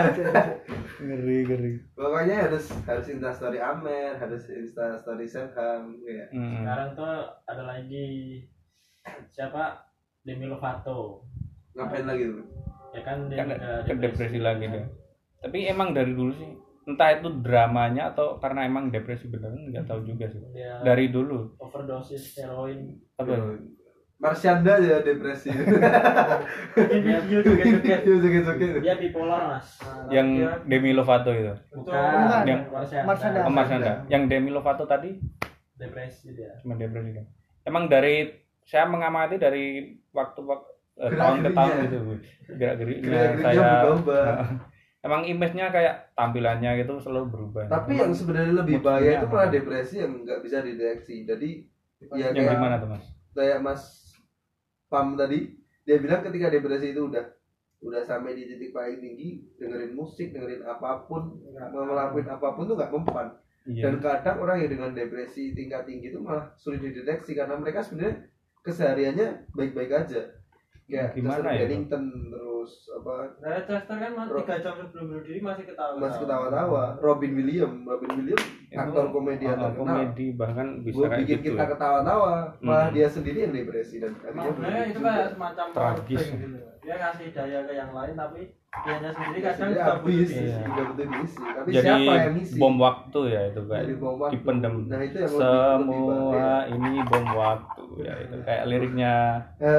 ngeri 1.04 1.38
ngeri 1.44 1.72
Pokoknya 1.98 2.48
harus 2.48 2.72
harus 2.88 3.06
instastory 3.12 3.60
Amer, 3.60 4.16
harus 4.22 4.46
instastory 4.48 5.26
Selham. 5.28 6.00
Ya. 6.06 6.30
Hmm. 6.32 6.64
Sekarang 6.64 6.90
tuh 6.96 7.14
ada 7.50 7.64
lagi 7.66 8.08
siapa 9.34 9.84
Demi 10.24 10.48
Lovato. 10.48 11.28
Ngapain 11.76 12.08
lagi 12.08 12.24
tuh? 12.30 12.46
Ya 12.94 13.02
kan 13.04 13.18
dia 13.28 13.38
kan 13.42 13.48
juga 13.52 13.68
ke 13.90 13.94
depresi 14.00 14.40
lagi 14.40 14.66
deh 14.70 14.86
tapi 15.44 15.68
emang 15.68 15.92
dari 15.92 16.16
dulu 16.16 16.32
sih 16.40 16.56
entah 16.84 17.10
itu 17.16 17.28
dramanya 17.40 18.12
atau 18.12 18.38
karena 18.38 18.68
emang 18.68 18.92
depresi 18.92 19.32
beneran 19.32 19.72
nggak 19.72 19.88
tahu 19.88 20.04
juga 20.04 20.28
sih. 20.28 20.40
Dia 20.52 20.84
dari 20.84 21.10
dulu. 21.10 21.56
Overdosis 21.60 22.38
heroin. 22.40 23.00
apa? 23.16 23.30
Iya. 23.30 23.56
Marsyanda 24.20 24.80
aja 24.80 25.04
depresi. 25.04 25.52
joget-joget 26.72 27.84
Iya, 27.84 28.80
dia 28.80 28.96
bipolar 28.96 29.60
mas. 29.60 29.68
Yang 30.08 30.28
Demi 30.64 30.96
Lovato 30.96 31.32
itu. 31.36 31.52
Bukan. 31.76 32.48
Yang- 32.48 32.64
Marsyanda. 33.04 33.40
oh, 33.44 33.52
Mas 33.52 33.68
Anda 33.68 33.94
yang 34.08 34.32
Demi 34.32 34.50
Lovato 34.52 34.88
tadi? 34.88 35.20
Depresi 35.76 36.32
dia. 36.32 36.56
Cuma 36.64 36.80
depresi 36.80 37.12
kan 37.12 37.28
emang 37.64 37.88
dari 37.88 38.32
saya 38.64 38.88
mengamati 38.88 39.36
dari 39.40 39.96
waktu 40.16 40.40
waktu 40.44 40.70
eh, 41.00 41.12
tahun 41.16 41.38
ke 41.44 41.50
tahun 41.52 41.74
gitu 41.84 41.98
gerak 42.56 42.76
geriknya 42.80 43.08
Gerak-geriknya 43.36 43.44
saya 43.44 43.72
berubah-ubah. 43.84 44.26
emang 45.04 45.28
image-nya 45.28 45.68
kayak 45.70 46.16
tampilannya 46.16 46.80
gitu 46.80 46.98
selalu 47.04 47.28
berubah. 47.30 47.64
Tapi 47.68 48.00
yang 48.00 48.16
sebenarnya 48.16 48.64
lebih 48.64 48.80
bahaya 48.80 49.20
itu 49.20 49.28
malah 49.28 49.52
depresi 49.52 50.00
yang 50.00 50.24
nggak 50.24 50.40
bisa 50.40 50.64
dideteksi. 50.64 51.28
Jadi 51.28 51.50
ya 52.16 52.32
yang 52.32 52.34
kayak 52.36 52.56
gimana 52.58 52.76
tuh 52.80 52.90
mas? 52.90 53.06
kayak 53.36 53.60
Mas 53.60 53.84
Pam 54.88 55.20
tadi 55.20 55.60
dia 55.84 56.00
bilang 56.00 56.24
ketika 56.24 56.48
depresi 56.48 56.96
itu 56.96 57.12
udah 57.12 57.26
udah 57.84 58.00
sampai 58.08 58.40
di 58.40 58.48
titik 58.48 58.72
paling 58.72 59.04
tinggi 59.04 59.44
dengerin 59.60 59.92
musik 59.92 60.32
dengerin 60.32 60.64
apa 60.64 61.04
pun 61.04 61.36
mau 61.76 61.84
ngelakuin 61.84 62.32
apa 62.32 62.48
pun 62.56 62.64
tuh 62.72 62.80
nggak 62.80 62.94
mempan. 62.96 63.28
Iya. 63.64 63.92
Dan 63.92 64.04
kadang 64.04 64.44
orang 64.44 64.64
yang 64.64 64.72
dengan 64.76 64.92
depresi 64.96 65.52
tingkat 65.56 65.88
tinggi 65.88 66.12
itu 66.12 66.20
malah 66.20 66.52
sulit 66.56 66.80
dideteksi 66.84 67.36
karena 67.36 67.60
mereka 67.60 67.84
sebenarnya 67.84 68.28
kesehariannya 68.64 69.52
baik-baik 69.52 69.92
aja. 69.92 70.22
Kayak 70.88 71.16
Gimana 71.16 71.48
ya, 71.56 71.64
Bennington 71.64 72.04
terus 72.64 72.88
apa 72.96 73.14
nah 73.44 73.60
Chester 73.60 73.96
kan 74.00 74.12
tiga 74.40 74.56
jam 74.64 74.74
sebelum 74.80 75.06
bunuh 75.06 75.24
diri 75.28 75.40
masih 75.44 75.64
ketawa 75.68 76.00
masih 76.00 76.20
ketawa-tawa 76.24 76.84
Robin 77.04 77.32
William 77.36 77.74
Robin 77.84 78.12
William 78.16 78.42
aktor 78.72 79.06
komedi 79.12 79.44
terkenal 79.44 79.76
komedi 79.76 80.26
bahkan 80.32 80.68
bisa 80.80 81.04
kayak 81.04 81.20
bikin 81.20 81.36
gitu 81.36 81.48
kita 81.52 81.60
ya. 81.60 81.70
ketawa-tawa 81.76 82.34
malah 82.64 82.88
Hmm. 82.88 82.96
dia 82.96 83.08
sendiri 83.12 83.38
yang 83.44 83.52
depresi 83.52 84.00
dan 84.00 84.16
akhirnya 84.16 84.52
bunuh 84.56 84.84
itu 84.88 85.00
kayak 85.04 85.30
semacam 85.36 85.66
Tragis. 85.76 86.24
gitu. 86.32 86.58
Dia 86.80 86.96
ngasih 86.96 87.28
daya 87.32 87.60
ke 87.68 87.74
yang 87.74 87.92
lain 87.92 88.16
tapi 88.16 88.42
dianya 88.76 89.10
sendiri 89.10 89.38
Dia 89.38 89.46
kadang. 89.48 89.70
Iya. 89.70 89.84
nggak 90.66 90.86
butuh 90.90 91.06
diisi 91.06 91.42
tapi 91.46 91.70
jadi 91.70 91.86
siapa 91.86 92.14
yang 92.18 92.34
ngisi 92.36 92.56
bom 92.58 92.76
waktu 92.76 93.20
ya 93.28 93.42
itu 93.48 93.62
kayak 93.64 93.84
Jadi 93.84 93.96
bom 93.96 94.16
waktu. 94.18 94.32
dipendem 94.34 94.76
Nah, 94.84 95.00
itu 95.00 95.18
yang 95.20 95.32
lebih- 95.32 95.40
lebih 95.40 95.94
semua 95.94 96.18
bahaya. 96.28 96.58
ini 96.68 96.92
bom 97.04 97.26
waktu 97.34 97.84
ya 98.02 98.14
itu 98.20 98.36
kayak 98.42 98.64
liriknya 98.72 99.14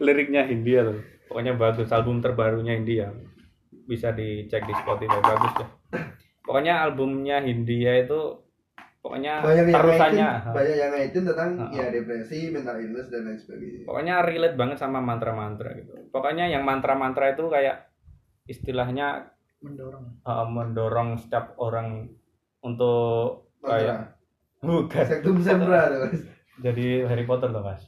liriknya 0.00 0.42
Hindia 0.44 0.80
tuh 0.84 0.98
pokoknya 1.26 1.52
bagus 1.54 1.88
album 1.90 2.18
terbarunya 2.18 2.74
Hindia 2.74 3.08
bisa 3.84 4.10
dicek 4.10 4.64
di 4.64 4.74
Spotify 4.74 5.20
bagus 5.20 5.52
ya 5.54 5.66
pokoknya 6.40 6.74
albumnya 6.82 7.38
Hindia 7.40 7.92
itu 7.98 8.20
pokoknya 8.98 9.44
banyak 9.44 9.64
yang 9.66 9.74
terusannya 9.74 10.26
ngaitin 10.26 10.54
banyak 10.54 10.74
yang 10.74 10.90
ngaitin 10.90 11.22
tentang 11.24 11.50
Ha-ha. 11.58 11.72
ya 11.74 11.86
depresi 11.90 12.38
mental 12.48 12.76
illness 12.78 13.08
dan 13.08 13.20
lain 13.22 13.36
sebagainya 13.36 13.84
pokoknya 13.84 14.14
relate 14.22 14.56
banget 14.56 14.76
sama 14.76 14.98
mantra-mantra 14.98 15.70
gitu 15.74 15.92
pokoknya 16.14 16.46
yang 16.46 16.62
mantra-mantra 16.62 17.34
itu 17.34 17.50
kayak 17.50 17.90
istilahnya 18.46 19.34
mendorong. 19.58 20.22
uh, 20.22 20.46
mendorong 20.46 21.18
setiap 21.18 21.58
orang 21.58 22.06
untuk 22.62 23.50
kayak 23.66 24.14
bukan. 24.62 25.04
Jadi 26.62 27.02
Harry 27.02 27.26
Potter 27.26 27.50
loh 27.50 27.66
mas. 27.66 27.82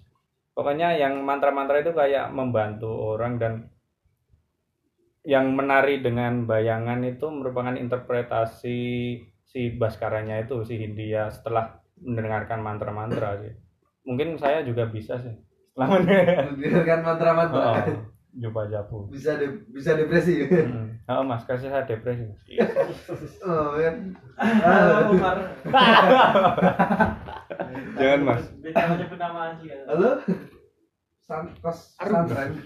Pokoknya 0.57 0.99
yang 0.99 1.23
mantra-mantra 1.23 1.85
itu 1.85 1.95
kayak 1.95 2.35
membantu 2.35 2.91
orang 3.15 3.39
dan 3.39 3.71
yang 5.27 5.55
menari 5.55 6.03
dengan 6.03 6.47
bayangan 6.49 7.03
itu 7.07 7.31
merupakan 7.31 7.75
interpretasi 7.79 8.79
si 9.47 9.61
Baskaranya 9.75 10.43
itu 10.43 10.63
si 10.67 10.81
Hindia 10.81 11.31
setelah 11.31 11.79
mendengarkan 12.01 12.65
mantra-mantra 12.65 13.39
sih. 13.43 13.55
Mungkin 14.07 14.39
saya 14.39 14.63
juga 14.67 14.89
bisa 14.89 15.19
sih. 15.21 15.35
Setelah 15.75 15.89
mendengar 15.93 16.45
Dengarkan 16.57 17.01
mantra-mantra. 17.05 17.65
Oh, 17.77 18.16
Jupa 18.37 18.69
Japu 18.69 19.09
bisa 19.09 19.41
de 19.41 19.65
bisa 19.73 19.97
depresi 19.97 20.45
Hmm. 20.45 20.93
Oh, 21.07 21.23
mas 21.23 21.47
kasih 21.47 21.71
saya 21.71 21.87
depresi 21.87 22.27
mas. 22.27 22.43
Iya. 22.51 22.67
oh 23.47 23.79
kan. 23.79 23.95
Jangan 28.03 28.21
mas. 28.27 28.43
Bisa 28.59 28.91
menyebut 28.91 29.15
nama 29.15 29.55
asli 29.55 29.71
kan. 29.71 29.87
halo 29.87 30.11
San 31.23 31.55
kos 31.63 31.95
santren 31.95 32.59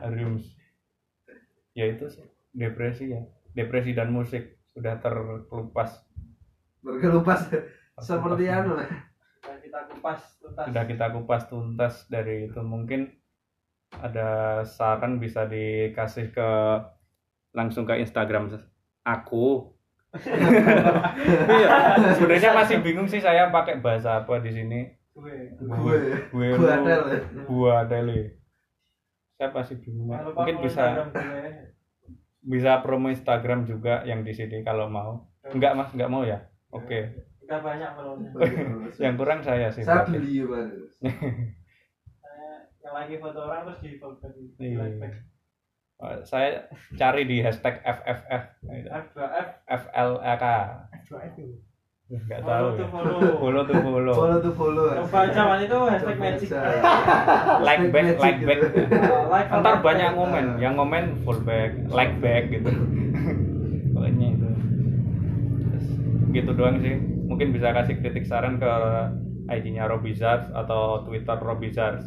Ariums. 0.00 0.48
Ya 1.76 1.92
itu 1.92 2.08
sih 2.08 2.24
depresi 2.56 3.12
ya. 3.12 3.20
Depresi 3.52 3.92
dan 3.92 4.16
musik 4.16 4.56
sudah 4.72 4.96
terkelupas. 5.04 6.08
berkelupas 6.84 7.48
seperti 8.00 8.44
anu 8.48 8.76
lah 8.76 8.88
Dan 9.44 9.56
kita 9.60 9.80
kupas 9.92 10.20
tuntas. 10.40 10.64
Sudah 10.68 10.84
kita 10.88 11.06
kupas 11.12 11.42
tuntas 11.52 11.94
dari 12.08 12.48
itu 12.48 12.60
mungkin 12.64 13.12
ada 14.02 14.60
saran 14.66 15.22
bisa 15.22 15.46
dikasih 15.46 16.34
ke 16.34 16.50
langsung 17.54 17.86
ke 17.86 18.00
Instagram 18.02 18.50
aku. 19.06 19.70
Iya, 21.44 21.68
sebenarnya 22.14 22.54
masih 22.54 22.78
bingung 22.78 23.10
sih 23.10 23.18
saya 23.18 23.50
pakai 23.50 23.82
bahasa 23.82 24.22
apa 24.22 24.38
di 24.38 24.54
sini. 24.54 24.80
Gue. 25.14 25.50
gue 25.58 25.98
gue 26.30 26.48
gue 26.54 27.18
gua 27.50 27.82
Deli. 27.86 28.30
Saya 29.34 29.50
masih 29.50 29.82
bingung. 29.82 30.14
Mungkin 30.14 30.62
bisa 30.62 31.10
gue. 31.10 31.66
bisa 32.46 32.78
promo 32.78 33.10
Instagram 33.10 33.66
juga 33.66 34.06
yang 34.06 34.22
di 34.22 34.30
sini 34.30 34.62
kalau 34.62 34.86
mau. 34.86 35.26
Enggak 35.50 35.74
Mas, 35.74 35.90
enggak 35.90 36.10
mau 36.14 36.22
ya. 36.22 36.46
Oke. 36.70 37.10
Kita 37.44 37.60
banyak 37.60 37.90
followernya. 37.92 38.30
Yang 39.04 39.14
kurang 39.20 39.40
saya 39.44 39.68
sih. 39.68 39.84
saya 39.84 40.08
beli 40.08 40.40
lagi 42.94 43.14
foto 43.18 43.40
orang 43.42 43.66
terus 43.66 43.82
di 43.82 43.98
Iya. 44.62 44.78
like 44.78 44.96
back. 44.98 45.14
Oh, 45.94 46.10
Saya 46.22 46.66
cari 46.94 47.22
di 47.24 47.38
hashtag 47.38 47.78
FFF 47.80 48.42
F2F 48.64 49.48
FLK. 49.64 50.44
F2F 51.02 51.34
itu 51.34 51.58
Enggak 52.04 52.44
tahu. 52.44 52.46
follow 52.46 52.70
Ya. 52.70 52.76
to 52.76 52.86
follow. 52.86 53.18
Follow 53.40 53.62
tuh 53.64 53.76
follow. 53.80 54.14
follow 54.14 54.38
tuh 54.38 54.52
follow. 54.52 54.86
Coba 55.08 55.54
itu 55.56 55.78
hashtag 55.88 56.18
magic. 56.20 56.48
Like 57.66 57.82
back, 57.90 58.06
like 58.20 58.40
back. 58.44 58.58
gitu. 58.60 58.80
Uh, 58.92 59.24
like 59.26 59.48
Ntar 59.48 59.74
banyak 59.80 60.10
ngomen, 60.12 60.46
yang 60.60 60.74
ngomen 60.76 61.04
full 61.24 61.40
back, 61.42 61.72
like 61.88 62.14
back 62.20 62.52
gitu. 62.52 62.68
Pokoknya 63.94 64.26
itu. 64.30 64.48
Terus, 65.64 65.86
gitu 66.32 66.50
doang 66.52 66.76
sih. 66.78 66.94
Mungkin 67.24 67.56
bisa 67.56 67.72
kasih 67.72 67.96
kritik 67.98 68.28
saran 68.28 68.60
ke 68.60 68.68
ID-nya 69.48 69.88
Robizars 69.88 70.44
atau 70.52 71.02
Twitter 71.02 71.38
Robizars. 71.40 72.04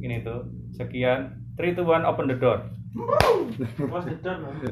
Ini 0.00 0.24
tuh. 0.24 0.48
Sekian. 0.74 1.36
3 1.60 1.76
2 1.76 1.84
1 1.84 2.08
open 2.08 2.26
the 2.28 2.36
door. 2.40 2.64
Close 3.76 4.08
the 4.08 4.16
door. 4.24 4.40